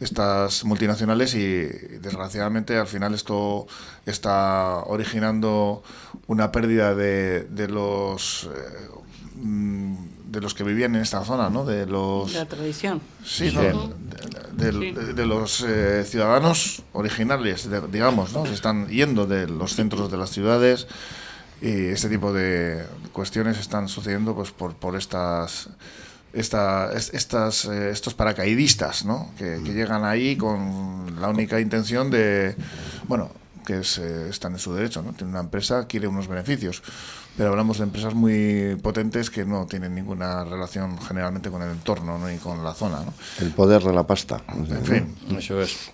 [0.00, 1.66] estas multinacionales y
[2.00, 3.66] desgraciadamente al final esto
[4.06, 5.82] está originando
[6.26, 8.88] una pérdida de, de los eh,
[9.36, 9.94] mm,
[10.34, 11.64] de los que vivían en esta zona, ¿no?
[11.64, 13.00] De los de la tradición.
[13.24, 18.44] Sí, de, los eh, ciudadanos originales, digamos, ¿no?
[18.44, 20.88] Se están yendo de los centros de las ciudades
[21.62, 25.70] y este tipo de cuestiones están sucediendo pues por, por estas
[26.34, 29.30] esta, estas, eh, estos paracaidistas ¿no?
[29.38, 32.56] que, llegan ahí con la única intención de,
[33.06, 33.30] bueno,
[33.64, 35.12] que es, eh, están en su derecho, ¿no?
[35.12, 36.82] Tiene una empresa, quiere unos beneficios,
[37.36, 42.18] pero hablamos de empresas muy potentes que no tienen ninguna relación generalmente con el entorno
[42.18, 42.30] ¿no?
[42.30, 43.00] y con la zona.
[43.00, 43.14] ¿no?
[43.40, 44.42] El poder de la pasta.
[44.48, 45.92] En fin, eso es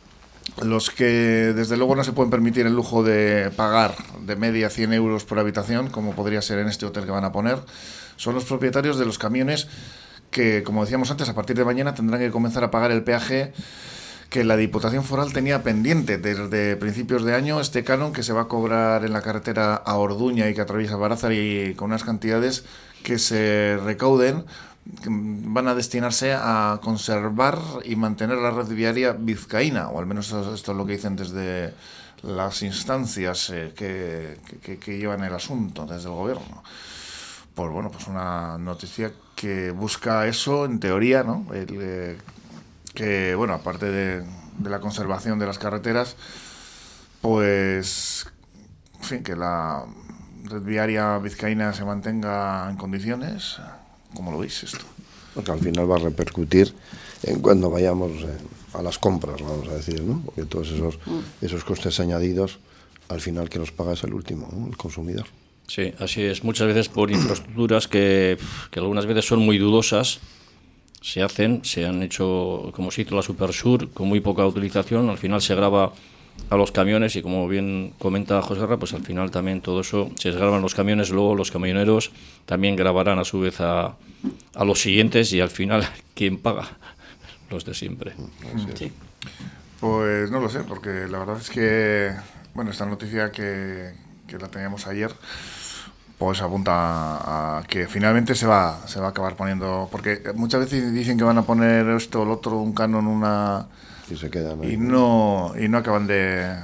[0.63, 3.95] los que desde luego no se pueden permitir el lujo de pagar
[4.27, 7.33] de media 100 euros por habitación, como podría ser en este hotel que van a
[7.33, 7.59] poner,
[8.17, 9.69] son los propietarios de los camiones
[10.31, 13.53] que, como decíamos antes, a partir de mañana tendrán que comenzar a pagar el peaje
[14.29, 16.17] que la Diputación Foral tenía pendiente.
[16.17, 19.97] Desde principios de año, este canon que se va a cobrar en la carretera a
[19.97, 22.65] Orduña y que atraviesa Barázar y con unas cantidades
[23.03, 24.45] que se recauden
[25.07, 30.55] van a destinarse a conservar y mantener la red viaria vizcaína, o al menos esto,
[30.55, 31.75] es lo que dicen desde
[32.23, 34.39] las instancias eh, que,
[34.79, 36.63] que, llevan el asunto, desde el gobierno.
[37.55, 41.47] Pues bueno, pues una noticia que busca eso, en teoría, ¿no?
[41.53, 42.19] El, eh,
[42.95, 44.25] que, bueno, aparte de,
[44.59, 46.17] de la conservación de las carreteras,
[47.21, 48.27] pues,
[48.99, 49.85] en fin, que la
[50.45, 53.59] red viaria vizcaína se mantenga en condiciones.
[54.15, 54.85] ¿Cómo lo veis esto?
[55.35, 56.75] Porque al final va a repercutir
[57.23, 58.37] en cuando vayamos eh,
[58.75, 60.23] a las compras, vamos a decir, ¿no?
[60.25, 60.99] Porque todos esos,
[61.41, 62.59] esos costes añadidos,
[63.09, 64.69] al final que los paga es el último, ¿no?
[64.69, 65.27] el consumidor.
[65.67, 66.43] Sí, así es.
[66.43, 68.39] Muchas veces por infraestructuras que,
[68.71, 70.21] que algunas veces son muy dudosas,
[71.01, 75.19] se hacen, se han hecho, como se hizo la Supersur, con muy poca utilización, al
[75.19, 75.93] final se graba
[76.51, 80.11] a los camiones y como bien comenta José Ra, pues al final también todo eso
[80.17, 82.11] se graban los camiones, luego los camioneros
[82.45, 83.95] también grabarán a su vez a,
[84.55, 86.69] a los siguientes y al final, ¿quién paga?
[87.51, 88.15] Los de siempre.
[88.75, 88.93] Sí.
[89.81, 92.13] Pues no lo sé, porque la verdad es que,
[92.55, 93.93] bueno, esta noticia que,
[94.27, 95.13] que la teníamos ayer,
[96.19, 100.61] pues apunta a, a que finalmente se va, se va a acabar poniendo, porque muchas
[100.61, 103.67] veces dicen que van a poner esto o lo otro, un canon, una...
[104.11, 104.73] Y se quedan ahí.
[104.73, 106.55] y no, y no acaban de,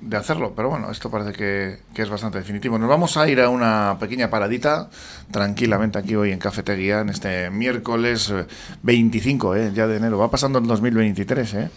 [0.00, 0.52] de hacerlo.
[0.54, 2.78] Pero bueno, esto parece que, que es bastante definitivo.
[2.78, 4.88] Nos vamos a ir a una pequeña paradita
[5.30, 8.46] tranquilamente aquí hoy en Cafetería, en este miércoles eh,
[8.82, 10.18] 25 eh, ya de enero.
[10.18, 11.70] Va pasando el 2023, eh,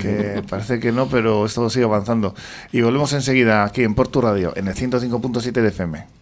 [0.00, 2.34] que parece que no, pero esto sigue avanzando.
[2.72, 6.21] Y volvemos enseguida aquí en Porto Radio, en el 105.7 de FM.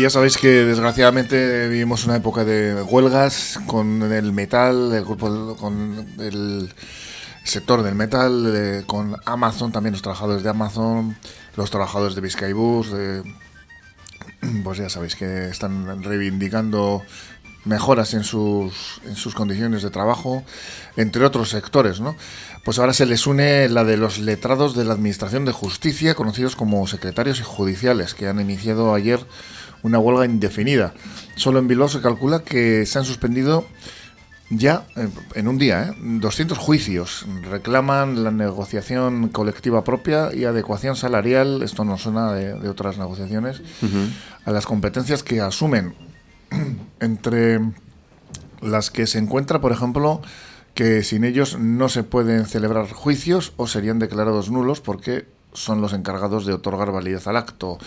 [0.00, 6.06] Ya sabéis que desgraciadamente vivimos una época de huelgas con el metal, el grupo, con
[6.18, 6.72] el
[7.44, 11.18] sector del metal, eh, con Amazon, también los trabajadores de Amazon,
[11.54, 13.22] los trabajadores de Vizcaibus, de,
[14.64, 17.02] pues ya sabéis que están reivindicando
[17.66, 20.44] mejoras en sus, en sus condiciones de trabajo,
[20.96, 22.16] entre otros sectores, ¿no?
[22.64, 26.56] Pues ahora se les une la de los letrados de la Administración de Justicia, conocidos
[26.56, 29.26] como secretarios y judiciales, que han iniciado ayer
[29.82, 30.94] una huelga indefinida.
[31.36, 33.66] Solo en Bilbao se calcula que se han suspendido
[34.50, 35.94] ya eh, en un día ¿eh?
[35.98, 37.24] 200 juicios.
[37.48, 43.62] Reclaman la negociación colectiva propia y adecuación salarial, esto no suena de, de otras negociaciones,
[44.44, 45.94] a las competencias que asumen.
[47.00, 47.60] Entre
[48.60, 50.20] las que se encuentra, por ejemplo,
[50.74, 55.92] que sin ellos no se pueden celebrar juicios o serían declarados nulos porque son los
[55.92, 57.78] encargados de otorgar validez al acto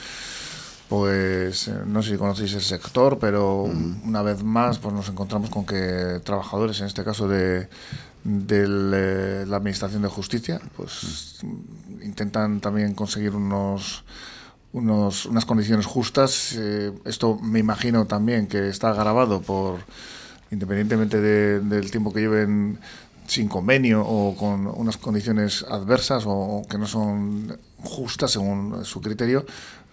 [0.93, 5.49] pues eh, no sé si conocéis el sector, pero una vez más pues nos encontramos
[5.49, 7.67] con que trabajadores, en este caso de,
[8.23, 11.39] del, eh, la Administración de Justicia, pues
[12.03, 14.03] intentan también conseguir unos,
[14.71, 16.53] unos unas condiciones justas.
[16.60, 19.79] Eh, esto me imagino también que está grabado por,
[20.51, 22.77] independientemente de- del tiempo que lleven
[23.25, 29.01] sin convenio o con unas condiciones adversas o, o que no son justas según su
[29.01, 29.45] criterio,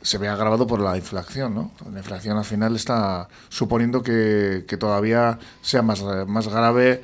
[0.03, 1.73] se ve agravado por la inflación, ¿no?
[1.93, 7.03] La inflación al final está suponiendo que, que todavía sea más, más grave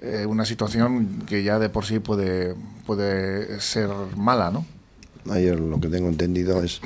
[0.00, 2.54] eh, una situación que ya de por sí puede,
[2.86, 4.64] puede ser mala, ¿no?
[5.28, 6.80] Ayer lo que tengo entendido es,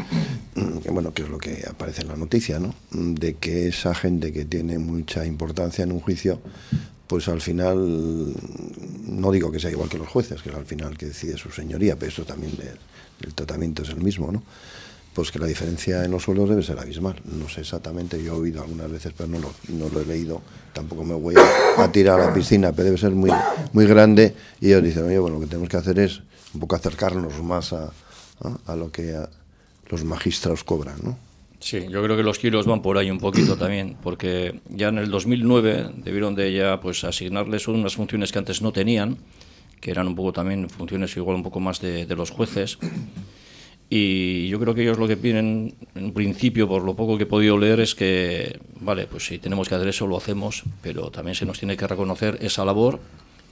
[0.83, 2.75] que, bueno, que es lo que aparece en la noticia, ¿no?
[2.91, 6.41] De que esa gente que tiene mucha importancia en un juicio,
[7.07, 8.35] pues al final,
[9.07, 11.51] no digo que sea igual que los jueces, que es al final que decide su
[11.51, 12.79] señoría, pero eso también, el,
[13.27, 14.43] el tratamiento es el mismo, ¿no?
[15.15, 17.17] Pues que la diferencia en los sueldos debe ser abismal.
[17.25, 20.41] No sé exactamente, yo he oído algunas veces, pero no lo, no lo he leído.
[20.73, 21.35] Tampoco me voy
[21.77, 23.31] a, tirar a la piscina, pero debe ser muy,
[23.73, 24.35] muy grande.
[24.61, 26.23] Y ellos dicen, oye, bueno, lo que tenemos que hacer es
[26.55, 27.93] un poco acercarnos más a,
[28.67, 29.19] a lo que
[29.89, 31.19] los magistrados cobran, ¿no?
[31.61, 34.99] Sí, yo creo que los tiros van por ahí un poquito también, porque ya en
[34.99, 39.19] el 2009 debieron de ya pues asignarles unas funciones que antes no tenían,
[39.81, 42.79] que eran un poco también funciones igual un poco más de los jueces.
[43.95, 47.27] Y yo creo que ellos lo que piden, en principio, por lo poco que he
[47.27, 51.35] podido leer, es que, vale, pues si tenemos que hacer eso, lo hacemos, pero también
[51.35, 53.01] se nos tiene que reconocer esa labor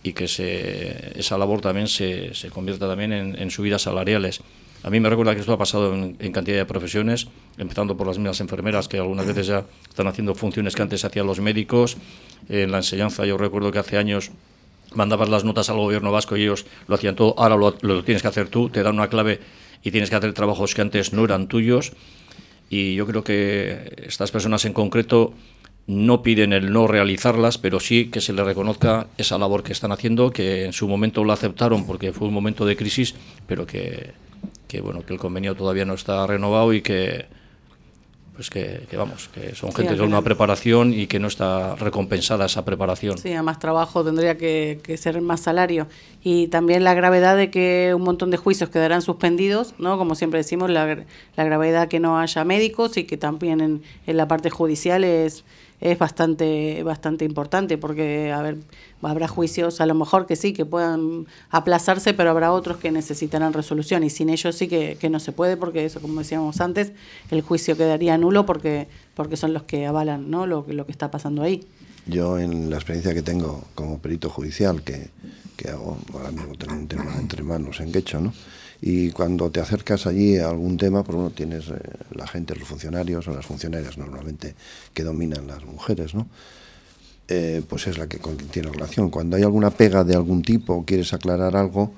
[0.03, 4.40] y que se, esa labor también se, se convierta también en, en subidas salariales.
[4.83, 8.16] A mí me recuerda que esto ha pasado en, cantidad de profesiones, empezando por las
[8.16, 11.98] mismas enfermeras, que algunas veces ya están haciendo funciones que antes hacían los médicos.
[12.48, 14.31] En la enseñanza, yo recuerdo que hace años
[14.94, 18.22] mandabas las notas al gobierno vasco y ellos lo hacían todo, ahora lo, lo tienes
[18.22, 19.38] que hacer tú, te dan una clave
[19.83, 21.93] y tienes que hacer trabajos que antes no eran tuyos.
[22.69, 25.35] Y yo creo que estas personas en concreto
[25.87, 29.90] no piden el no realizarlas, pero sí que se les reconozca esa labor que están
[29.90, 33.14] haciendo, que en su momento lo aceptaron porque fue un momento de crisis,
[33.47, 34.12] pero que
[34.71, 37.27] que bueno que el convenio todavía no está renovado y que
[38.40, 42.64] pues que, vamos que son gente con una preparación y que no está recompensada esa
[42.64, 43.18] preparación.
[43.18, 45.88] Sí a más trabajo tendría que, ser más salario.
[46.24, 50.38] Y también la gravedad de que un montón de juicios quedarán suspendidos no como siempre
[50.38, 51.05] decimos la,
[51.37, 55.44] la gravedad que no haya médicos y que también en, en la parte judicial es
[55.81, 58.59] es bastante, bastante importante porque, a ver,
[59.03, 63.53] habrá juicios a lo mejor que sí, que puedan aplazarse, pero habrá otros que necesitarán
[63.53, 66.93] resolución y sin ellos sí que, que no se puede porque eso, como decíamos antes,
[67.31, 70.47] el juicio quedaría nulo porque, porque son los que avalan ¿no?
[70.47, 71.66] lo, lo que está pasando ahí.
[72.07, 75.11] Yo en la experiencia que tengo como perito judicial, que,
[75.57, 78.33] que hago, ahora mismo tengo un tema entre manos en Quecho, ¿no?
[78.83, 81.79] Y cuando te acercas allí a algún tema, por uno tienes eh,
[82.14, 84.55] la gente, los funcionarios o las funcionarias normalmente
[84.95, 86.29] que dominan las mujeres, ¿no?
[87.29, 88.19] Eh, pues es la que
[88.51, 89.09] tiene relación.
[89.09, 91.93] Cuando hay alguna pega de algún tipo o quieres aclarar algo,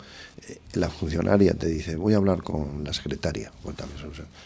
[0.46, 3.50] eh, la funcionaria te dice, voy a hablar con la secretaria.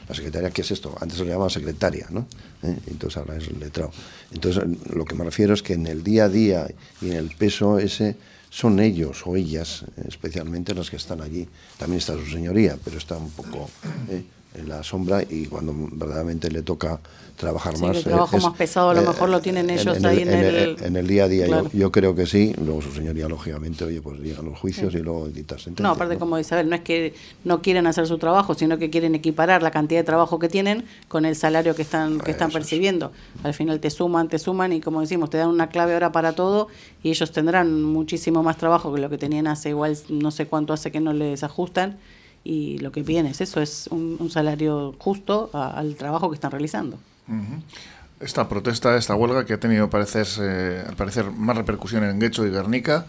[0.09, 0.95] la secretaria, ¿qué es esto?
[1.01, 2.29] Antes se le llamaba secretaria, ¿no?
[2.63, 3.91] Entonces ahora es letrado.
[4.33, 4.63] Entonces
[4.95, 6.69] lo que me refiero es que en el día a día
[7.01, 8.17] y en el peso ese
[8.57, 11.47] son ellos o ellas especialmente las que están allí.
[11.77, 13.69] También está su señoría, pero está un poco
[14.09, 14.25] eh,
[14.57, 17.01] en la sombra y cuando verdaderamente le toca
[17.37, 17.97] trabajar más.
[17.97, 20.97] El trabajo más pesado a lo eh, mejor lo tienen ellos ahí en, el, en
[20.97, 21.47] el día a día.
[21.73, 22.55] Yo, creo que sí.
[22.65, 25.83] Luego su señoría, lógicamente, oye, pues llegan los juicios y luego editar sentencias.
[25.83, 27.15] No, aparte, como Isabel, no es que
[27.45, 30.85] no quieren hacer su trabajo, sino que quieren equiparar la cantidad de trabajo que tienen
[31.09, 33.13] con el salario que están que están percibiendo.
[33.43, 36.35] Al final te suman, te suman y, como decimos, te dan una clave ahora para
[36.35, 36.69] todo
[37.03, 40.73] y ellos tendrán muchísimo más trabajo que lo que tenían hace igual no sé cuánto
[40.73, 41.99] hace que no les ajustan
[42.47, 46.99] y lo que piden es eso, es un, salario justo al trabajo que están realizando.
[48.21, 52.47] Esta protesta, esta huelga que ha tenido parecer, eh, al parecer más repercusión en Guecho
[52.47, 53.07] y Guernica,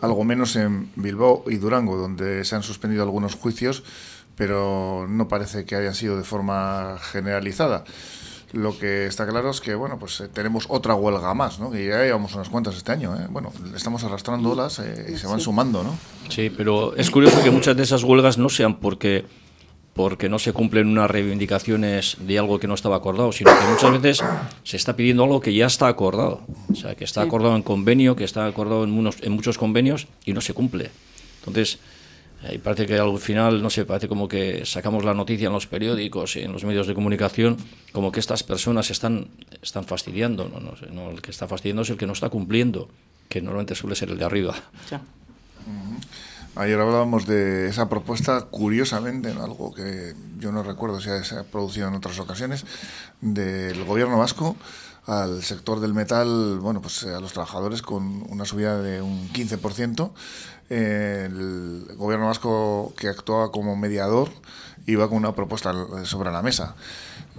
[0.00, 3.82] algo menos en Bilbao y Durango, donde se han suspendido algunos juicios,
[4.36, 7.84] pero no parece que haya sido de forma generalizada.
[8.56, 11.70] Lo que está claro es que, bueno, pues eh, tenemos otra huelga más, ¿no?
[11.70, 13.26] Que ya llevamos unas cuantas este año, ¿eh?
[13.28, 15.94] Bueno, estamos arrastrándolas eh, y se van sumando, ¿no?
[16.30, 19.26] Sí, pero es curioso que muchas de esas huelgas no sean porque
[19.92, 23.92] porque no se cumplen unas reivindicaciones de algo que no estaba acordado, sino que muchas
[23.92, 24.24] veces
[24.62, 26.42] se está pidiendo algo que ya está acordado.
[26.70, 30.06] O sea, que está acordado en convenio, que está acordado en, unos, en muchos convenios
[30.26, 30.90] y no se cumple.
[31.40, 31.78] Entonces,
[32.52, 35.66] y parece que al final, no sé, parece como que sacamos la noticia en los
[35.66, 37.56] periódicos y en los medios de comunicación,
[37.92, 39.28] como que estas personas están,
[39.62, 40.48] están fastidiando.
[40.48, 42.88] No, no, no, el que está fastidiando es el que no está cumpliendo,
[43.28, 44.54] que normalmente suele ser el de arriba.
[46.54, 51.88] Ayer hablábamos de esa propuesta, curiosamente, algo que yo no recuerdo si se ha producido
[51.88, 52.64] en otras ocasiones,
[53.20, 54.56] del gobierno vasco
[55.06, 60.10] al sector del metal, bueno, pues a los trabajadores con una subida de un 15%
[60.68, 64.30] el gobierno vasco que actuaba como mediador
[64.86, 65.72] iba con una propuesta
[66.04, 66.74] sobre la mesa,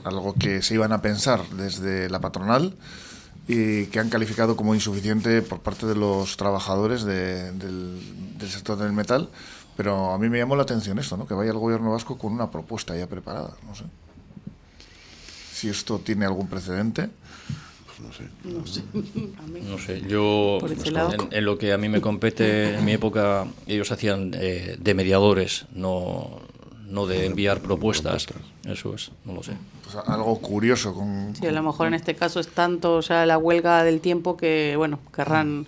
[0.04, 2.76] algo que se iban a pensar desde la patronal
[3.48, 8.00] y que han calificado como insuficiente por parte de los trabajadores del,
[8.50, 9.30] sector del metal.
[9.78, 11.28] Pero a mí me llamó la atención esto, ¿no?
[11.28, 13.52] que vaya el gobierno vasco con una propuesta ya preparada.
[13.66, 13.84] No sé
[15.58, 17.10] si esto tiene algún precedente
[18.00, 18.14] no
[18.66, 18.82] sé.
[19.64, 20.02] No sé.
[20.08, 20.60] yo
[21.32, 25.66] en, lo que a mí me compete, en mi época ellos hacían eh, de mediadores,
[25.74, 26.42] no,
[26.88, 28.28] no de enviar propuestas.
[28.66, 29.54] Eso es, no lo sé.
[29.84, 30.94] Pues algo curioso.
[30.94, 34.38] Con, sí, a lo mejor en este caso es tanto ya la huelga del tiempo
[34.38, 35.66] que, bueno, querrán,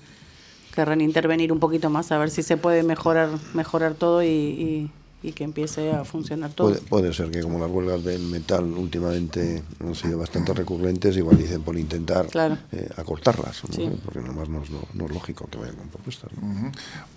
[0.73, 4.91] querrán intervenir un poquito más a ver si se puede mejorar, mejorar todo y, y
[5.21, 6.69] que empiece a funcionar todo.
[6.69, 11.37] Puede, puede, ser que como las huelgas del metal últimamente han sido bastante recurrentes, igual
[11.37, 12.27] dicen por intentar
[12.71, 13.61] eh, acortarlas,
[14.05, 16.31] porque nomás no es, no, es, lógico que vayan con propuestas.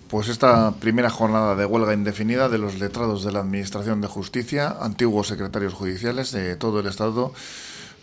[0.09, 4.75] Pues esta primera jornada de huelga indefinida de los letrados de la Administración de Justicia,
[4.81, 7.33] antiguos secretarios judiciales de todo el Estado,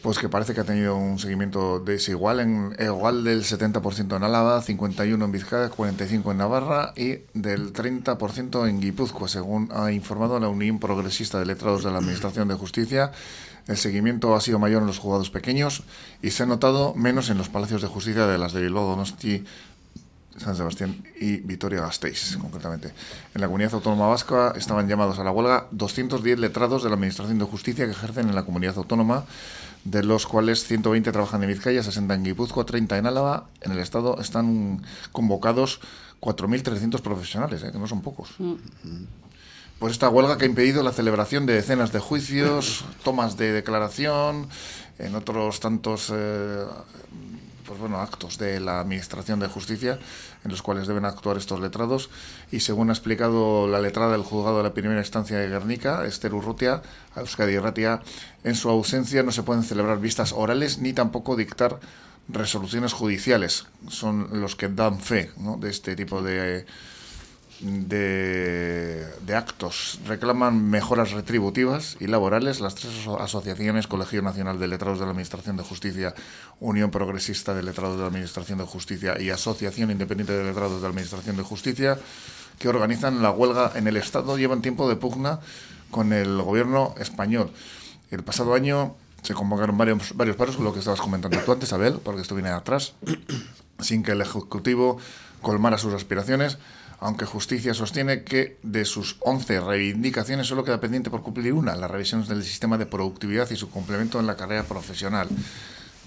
[0.03, 4.63] pues que parece que ha tenido un seguimiento desigual, en, igual del 70% en Álava,
[4.63, 10.49] 51% en Vizcaya, 45% en Navarra y del 30% en Guipúzcoa, según ha informado la
[10.49, 13.13] Unión Progresista de Letrados de la Administración de Justicia.
[13.67, 15.83] El seguimiento ha sido mayor en los juzgados pequeños
[16.23, 19.45] y se ha notado menos en los palacios de justicia de las de Bilbao, Donosti,
[20.39, 22.93] San Sebastián y Vitoria-Gasteiz, concretamente.
[23.35, 27.39] En la comunidad autónoma vasca estaban llamados a la huelga 210 letrados de la Administración
[27.39, 29.25] de Justicia que ejercen en la comunidad autónoma
[29.85, 33.47] de los cuales 120 trabajan en Vizcaya, 60 en Guipúzcoa, 30 en Álava.
[33.63, 35.81] En el Estado están convocados
[36.21, 37.73] 4.300 profesionales, ¿eh?
[37.73, 38.31] que no son pocos.
[38.39, 38.55] Mm.
[39.79, 44.49] Pues esta huelga que ha impedido la celebración de decenas de juicios, tomas de declaración,
[44.99, 46.65] en otros tantos eh,
[47.71, 50.01] pues bueno, actos de la Administración de Justicia
[50.45, 52.11] en los cuales deben actuar estos letrados
[52.51, 56.35] y según ha explicado la letrada del juzgado de la primera instancia de Guernica, Esther
[56.35, 56.83] Urrutia,
[57.15, 58.01] Euskadi Ratia,
[58.43, 61.79] en su ausencia no se pueden celebrar vistas orales ni tampoco dictar
[62.27, 63.69] resoluciones judiciales.
[63.89, 66.67] Son los que dan fe de este tipo de
[67.61, 70.01] de, actos.
[70.07, 75.57] Reclaman mejoras retributivas y laborales las tres asociaciones, Colegio Nacional de Letrados de la Administración
[75.57, 76.15] de Justicia,
[76.59, 80.83] Unión Progresista de Letrados de la Administración de Justicia y Asociación Independiente de Letrados de
[80.83, 81.99] la Administración de Justicia,
[82.59, 85.41] que organizan la huelga en el Estado, llevan tiempo de pugna
[85.91, 87.51] con el gobierno español.
[88.11, 92.01] El pasado año se convocaron varios, varios paros, lo que estabas comentando tú antes, Abel,
[92.03, 92.95] porque esto viene atrás,
[93.81, 94.99] sin que el Ejecutivo
[95.43, 96.59] colmara sus aspiraciones
[97.01, 101.89] aunque Justicia sostiene que de sus 11 reivindicaciones solo queda pendiente por cumplir una, la
[101.89, 105.29] revisión del sistema de productividad y su complemento en la carrera profesional.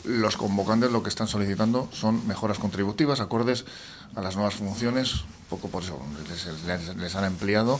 [0.03, 3.65] Los convocantes lo que están solicitando son mejoras contributivas acordes
[4.15, 5.99] a las nuevas funciones, poco por eso
[6.99, 7.79] les, han empleado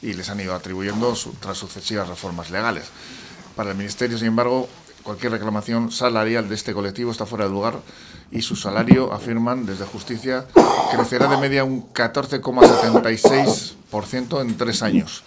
[0.00, 2.86] y les han ido atribuyendo tras sucesivas reformas legales.
[3.54, 4.68] Para el Ministerio, sin embargo,
[5.04, 7.80] cualquier reclamación salarial de este colectivo está fuera de lugar
[8.32, 10.46] y su salario, afirman desde Justicia,
[10.90, 15.22] crecerá de media un 14,76% en tres años.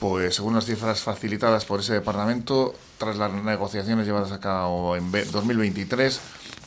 [0.00, 5.12] Pues según las cifras facilitadas por ese departamento, tras las negociaciones llevadas a cabo en
[5.12, 6.20] 2023,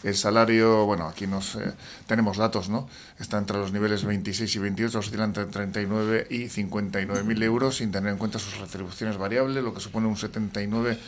[0.04, 1.74] el salario, bueno, aquí nos eh,
[2.08, 2.88] tenemos datos, ¿no?
[3.20, 7.92] Está entre los niveles 26 y 28, oscila entre 39 y 59 mil euros, sin
[7.92, 11.00] tener en cuenta sus retribuciones variables, lo que supone un 79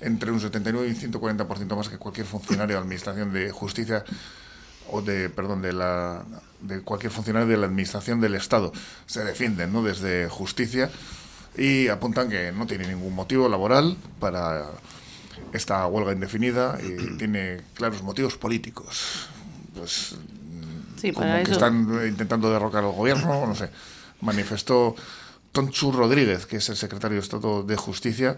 [0.00, 4.04] entre un 79 y un 140% más que cualquier funcionario de administración de justicia
[4.90, 6.24] o de perdón de la
[6.60, 8.72] de cualquier funcionario de la administración del Estado.
[9.06, 10.90] Se defienden no desde justicia
[11.56, 14.66] y apuntan que no tiene ningún motivo laboral para
[15.52, 19.28] esta huelga indefinida y tiene claros motivos políticos.
[19.74, 20.16] Pues
[21.14, 23.70] como que están intentando derrocar al gobierno no sé.
[24.20, 24.96] Manifestó
[25.52, 28.36] Tonchu Rodríguez que es el secretario de Estado de Justicia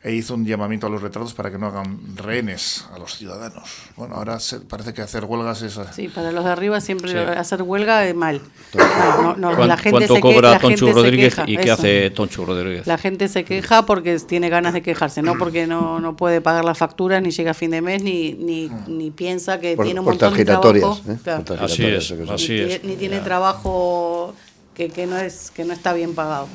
[0.00, 3.68] e hizo un llamamiento a los retratos para que no hagan rehenes a los ciudadanos.
[3.96, 4.38] Bueno, ahora
[4.68, 5.78] parece que hacer huelgas es...
[5.92, 8.40] Sí, para los de arriba siempre hacer huelga es mal.
[8.74, 12.86] la gente ¿Cuánto cobra Tonchu Rodríguez y qué hace Tonchu Rodríguez?
[12.86, 16.64] La gente se queja porque tiene ganas de quejarse, no porque no, no puede pagar
[16.64, 20.06] la factura, ni llega a fin de mes, ni, ni, ni piensa que tiene un
[20.06, 21.00] montón de trabajo.
[21.08, 21.18] ¿eh?
[21.58, 22.84] Así es, así es.
[22.84, 24.32] Ni, tiene trabajo
[24.74, 26.46] que, que, no es, que no está bien pagado.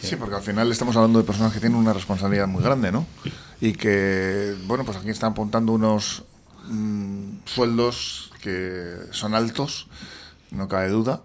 [0.00, 0.16] Sí.
[0.16, 3.06] porque al final estamos hablando de personas que tienen una responsabilidad muy grande, ¿no?
[3.60, 6.24] Y que, bueno, pues aquí están apuntando unos
[6.68, 9.88] mm, sueldos que son altos,
[10.50, 11.22] no cabe duda,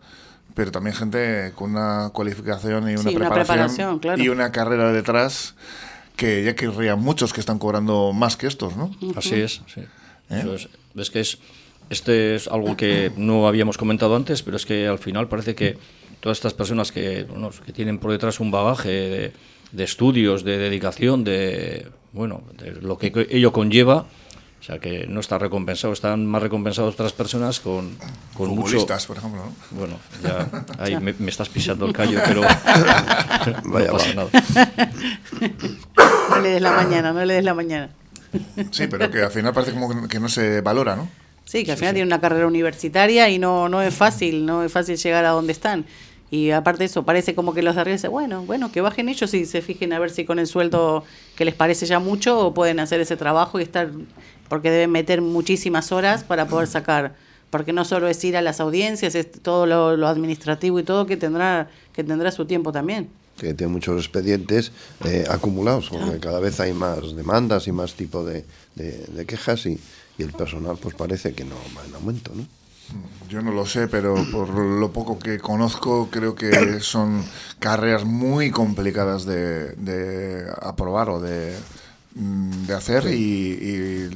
[0.55, 5.55] pero también gente con una cualificación y una, preparación, y una carrera detrás
[6.15, 8.91] que ya querrían muchos que están cobrando más que estos, ¿no?
[9.15, 9.81] Así es, sí.
[10.29, 10.57] ¿Eh?
[10.95, 11.37] es, que es,
[11.89, 15.77] este es algo que no habíamos comentado antes, pero es que al final parece que
[16.23, 17.27] todas estas personas que,
[17.65, 19.33] que tienen por detrás un bagaje
[19.73, 24.05] de, estudios, de dedicación, de, bueno, de lo que ello conlleva,
[24.61, 27.97] o sea, que no está recompensado, están más recompensados otras personas con,
[28.35, 28.87] con mucho...
[28.87, 30.47] por ejemplo, Bueno, ya
[30.79, 32.39] ahí me, estás pisando el callo, pero
[33.65, 34.29] Vaya, no pasa nada.
[36.29, 37.89] No le des la mañana, no le des la mañana.
[38.71, 41.09] Sí, pero que al final parece como que no se valora, ¿no?
[41.43, 44.71] Sí, que al final tiene una carrera universitaria y no, no es fácil, no es
[44.71, 45.85] fácil llegar a donde están.
[46.33, 49.07] Y aparte de eso, parece como que los de arriba dicen, bueno, bueno, que bajen
[49.07, 51.03] ellos y se fijen a ver si con el sueldo
[51.35, 53.91] que les parece ya mucho pueden hacer ese trabajo y estar,
[54.49, 57.13] porque deben meter muchísimas horas para poder sacar,
[57.51, 61.17] porque no solo es ir a las audiencias, es todo lo, administrativo y todo que
[61.17, 63.09] tendrá, que tendrá su tiempo también.
[63.37, 64.71] que tiene muchos expedientes
[65.05, 69.67] eh, acumulados, porque cada vez hay más demandas y más tipo de, de- de quejas
[69.67, 69.79] y,
[70.17, 72.43] y el personal pues parece que no va en aumento, ¿no?
[73.29, 77.23] Yo no lo sé, pero por lo poco que conozco, creo que son
[77.59, 81.53] carreras muy complicadas de, de aprobar o de,
[82.15, 83.05] mm, de hacer.
[83.13, 83.17] Y,
[83.53, 84.09] y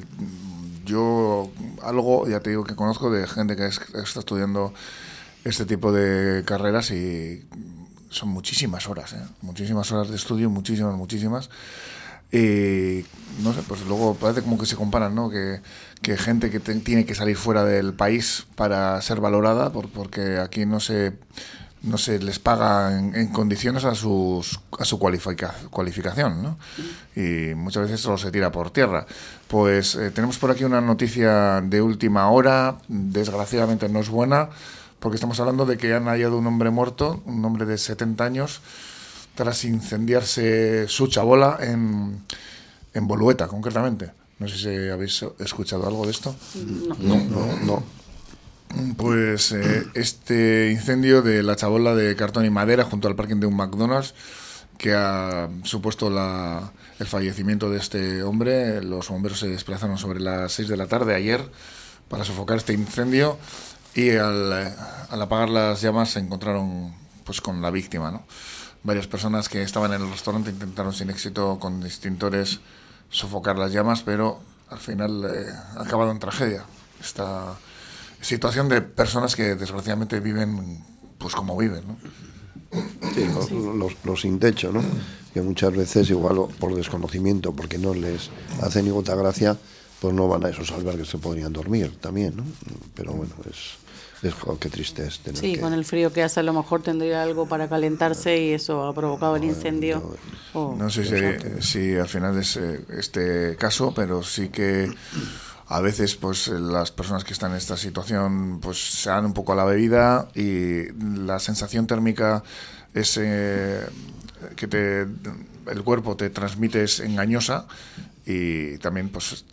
[0.85, 1.49] yo
[1.83, 4.73] algo, ya te digo que conozco de gente que es- está estudiando
[5.43, 7.43] este tipo de carreras y
[8.09, 9.21] son muchísimas horas, ¿eh?
[9.41, 11.49] muchísimas horas de estudio, muchísimas, muchísimas.
[12.31, 13.05] Y
[13.41, 15.29] no sé, pues luego parece como que se comparan, ¿no?
[15.29, 15.61] Que,
[16.01, 20.37] que gente que te- tiene que salir fuera del país para ser valorada, por- porque
[20.39, 21.13] aquí no se,
[21.83, 26.57] no se les paga en, condiciones a, sus, a su cualifica- cualificación, ¿no?
[27.15, 29.05] Y muchas veces solo se tira por tierra.
[29.47, 34.49] Pues eh, tenemos por aquí una noticia de última hora, desgraciadamente no es buena,
[34.99, 38.61] porque estamos hablando de que han hallado un hombre muerto, un hombre de 70 años,
[39.37, 42.21] tras incendiarse su chabola en,
[42.93, 44.11] en Bolueta, concretamente.
[44.39, 46.35] No sé si habéis escuchado algo de esto.
[46.99, 47.83] No, no, no.
[48.97, 53.47] Pues eh, este incendio de la chabola de cartón y madera junto al parking de
[53.47, 54.13] un McDonald's
[54.77, 58.81] que ha supuesto la- el fallecimiento de este hombre.
[58.83, 61.49] Los bomberos se desplazaron sobre las 6 de la tarde ayer
[62.09, 63.37] para sofocar este incendio
[63.95, 68.11] y al, al apagar las llamas se encontraron pues con la víctima.
[68.11, 68.23] ¿no?
[68.87, 72.61] Varias personas que estaban en el restaurante intentaron sin éxito con distintores
[73.09, 75.45] sofocar las llamas, pero al final eh,
[75.77, 76.63] ha acabado en tragedia.
[77.01, 77.57] Esta
[78.21, 80.83] situación de personas que desgraciadamente viven
[81.17, 81.83] pues como viven.
[81.87, 81.97] ¿no?
[83.13, 84.81] Sí, los, los- los sin techo, ¿no?
[85.33, 88.29] Que muchas veces, igual por desconocimiento, porque no les
[88.61, 89.57] hace ni gota gracia,
[90.01, 92.43] pues no van a esos albergues que podrían dormir también, ¿no?
[92.95, 93.57] Pero bueno, es,
[94.23, 95.59] es jo, qué triste es tener Sí, que...
[95.59, 98.93] con el frío que hace a lo mejor tendría algo para calentarse y eso ha
[98.93, 100.17] provocado el incendio.
[100.53, 104.89] Oh, No sé si, si al final es eh, este caso, pero sí que
[105.67, 109.53] a veces pues las personas que están en esta situación pues se dan un poco
[109.53, 110.91] a la bebida y
[111.25, 112.41] la sensación térmica
[112.93, 113.85] es eh,
[114.55, 117.67] que te, el cuerpo te transmite es engañosa
[118.25, 119.45] y también pues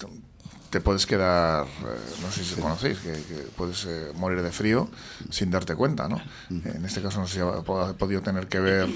[0.74, 4.90] te puedes quedar, eh, no sé si conocéis, que, que puedes eh, morir de frío
[5.30, 6.20] sin darte cuenta, ¿no?
[6.50, 8.88] En este caso no sé si ha, po- ha podido tener que ver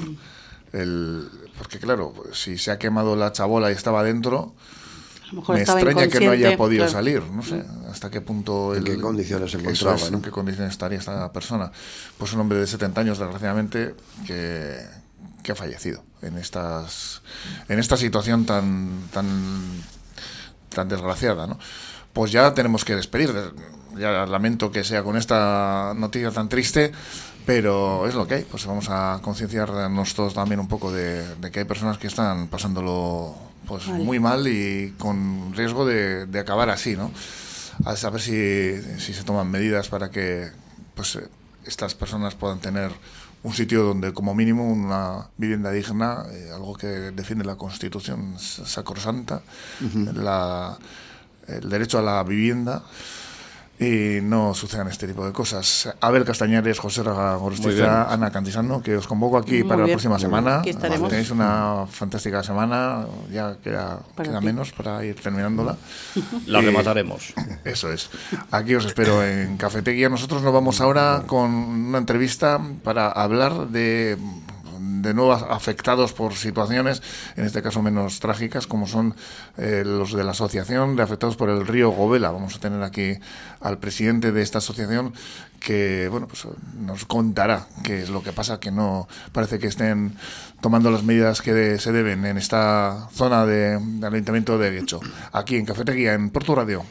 [0.72, 1.28] el...
[1.56, 4.54] Porque claro, si se ha quemado la chabola y estaba dentro,
[5.22, 6.92] a lo mejor me estaba extraña que no haya podido claro.
[6.98, 8.74] salir, no sé hasta qué punto...
[8.74, 10.16] ¿En el- qué condiciones se encontraba, es, no?
[10.16, 11.70] en qué condiciones estaría esta persona.
[12.18, 13.94] Pues un hombre de 70 años, desgraciadamente,
[14.26, 14.84] que,
[15.44, 17.22] que ha fallecido en estas
[17.68, 19.28] en esta situación tan tan
[20.68, 21.58] tan desgraciada, ¿no?
[22.12, 23.32] Pues ya tenemos que despedir.
[23.96, 26.92] Ya lamento que sea con esta noticia tan triste,
[27.46, 28.44] pero es lo que hay.
[28.44, 32.48] Pues vamos a concienciarnos todos también un poco de, de que hay personas que están
[32.48, 33.34] pasándolo
[33.66, 34.04] pues Vale.
[34.04, 37.10] muy mal y con riesgo de, de acabar así, ¿no?
[37.84, 40.48] A saber si, si se toman medidas para que
[40.94, 41.18] pues
[41.64, 42.90] estas personas puedan tener
[43.42, 49.42] un sitio donde como mínimo una vivienda digna, eh, algo que defiende la Constitución sacrosanta,
[50.14, 50.76] la,
[51.46, 52.82] el derecho a la vivienda
[53.80, 55.94] y no sucedan este tipo de cosas.
[56.00, 57.02] Abel Castañares, José.
[57.02, 59.94] Gorostiza, Ana Cantizano, que os convoco aquí Muy para la bien.
[59.96, 60.30] próxima Muy bien.
[60.30, 60.58] semana.
[60.60, 61.08] Aquí estaremos.
[61.08, 65.76] Tenéis una fantástica semana, ya queda, Para queda menos para ir terminándola.
[66.46, 67.32] La Y- remataremos.
[67.64, 68.10] eso es.
[68.50, 70.08] Aquí os espero en Cafetería.
[70.08, 74.18] Nosotros nos vamos ahora con una entrevista para hablar de
[75.02, 77.02] de nuevos afectados por situaciones,
[77.36, 79.14] en este caso menos trágicas, como son
[79.56, 82.30] eh, los de la asociación de afectados por el río Govela.
[82.30, 83.14] Vamos a tener aquí
[83.60, 85.12] al presidente de esta asociación
[85.60, 86.46] que bueno pues
[86.78, 90.16] nos contará qué es lo que pasa, que no parece que estén
[90.60, 95.00] tomando las medidas que se deben en esta zona de, del Ayuntamiento de Guecho.
[95.32, 96.84] Aquí en Cafetería, en Porto Radio.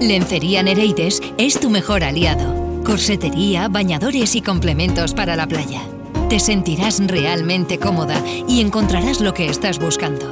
[0.00, 2.82] Lencería Nereides es tu mejor aliado.
[2.84, 5.82] Corsetería, bañadores y complementos para la playa.
[6.28, 10.30] Te sentirás realmente cómoda y encontrarás lo que estás buscando.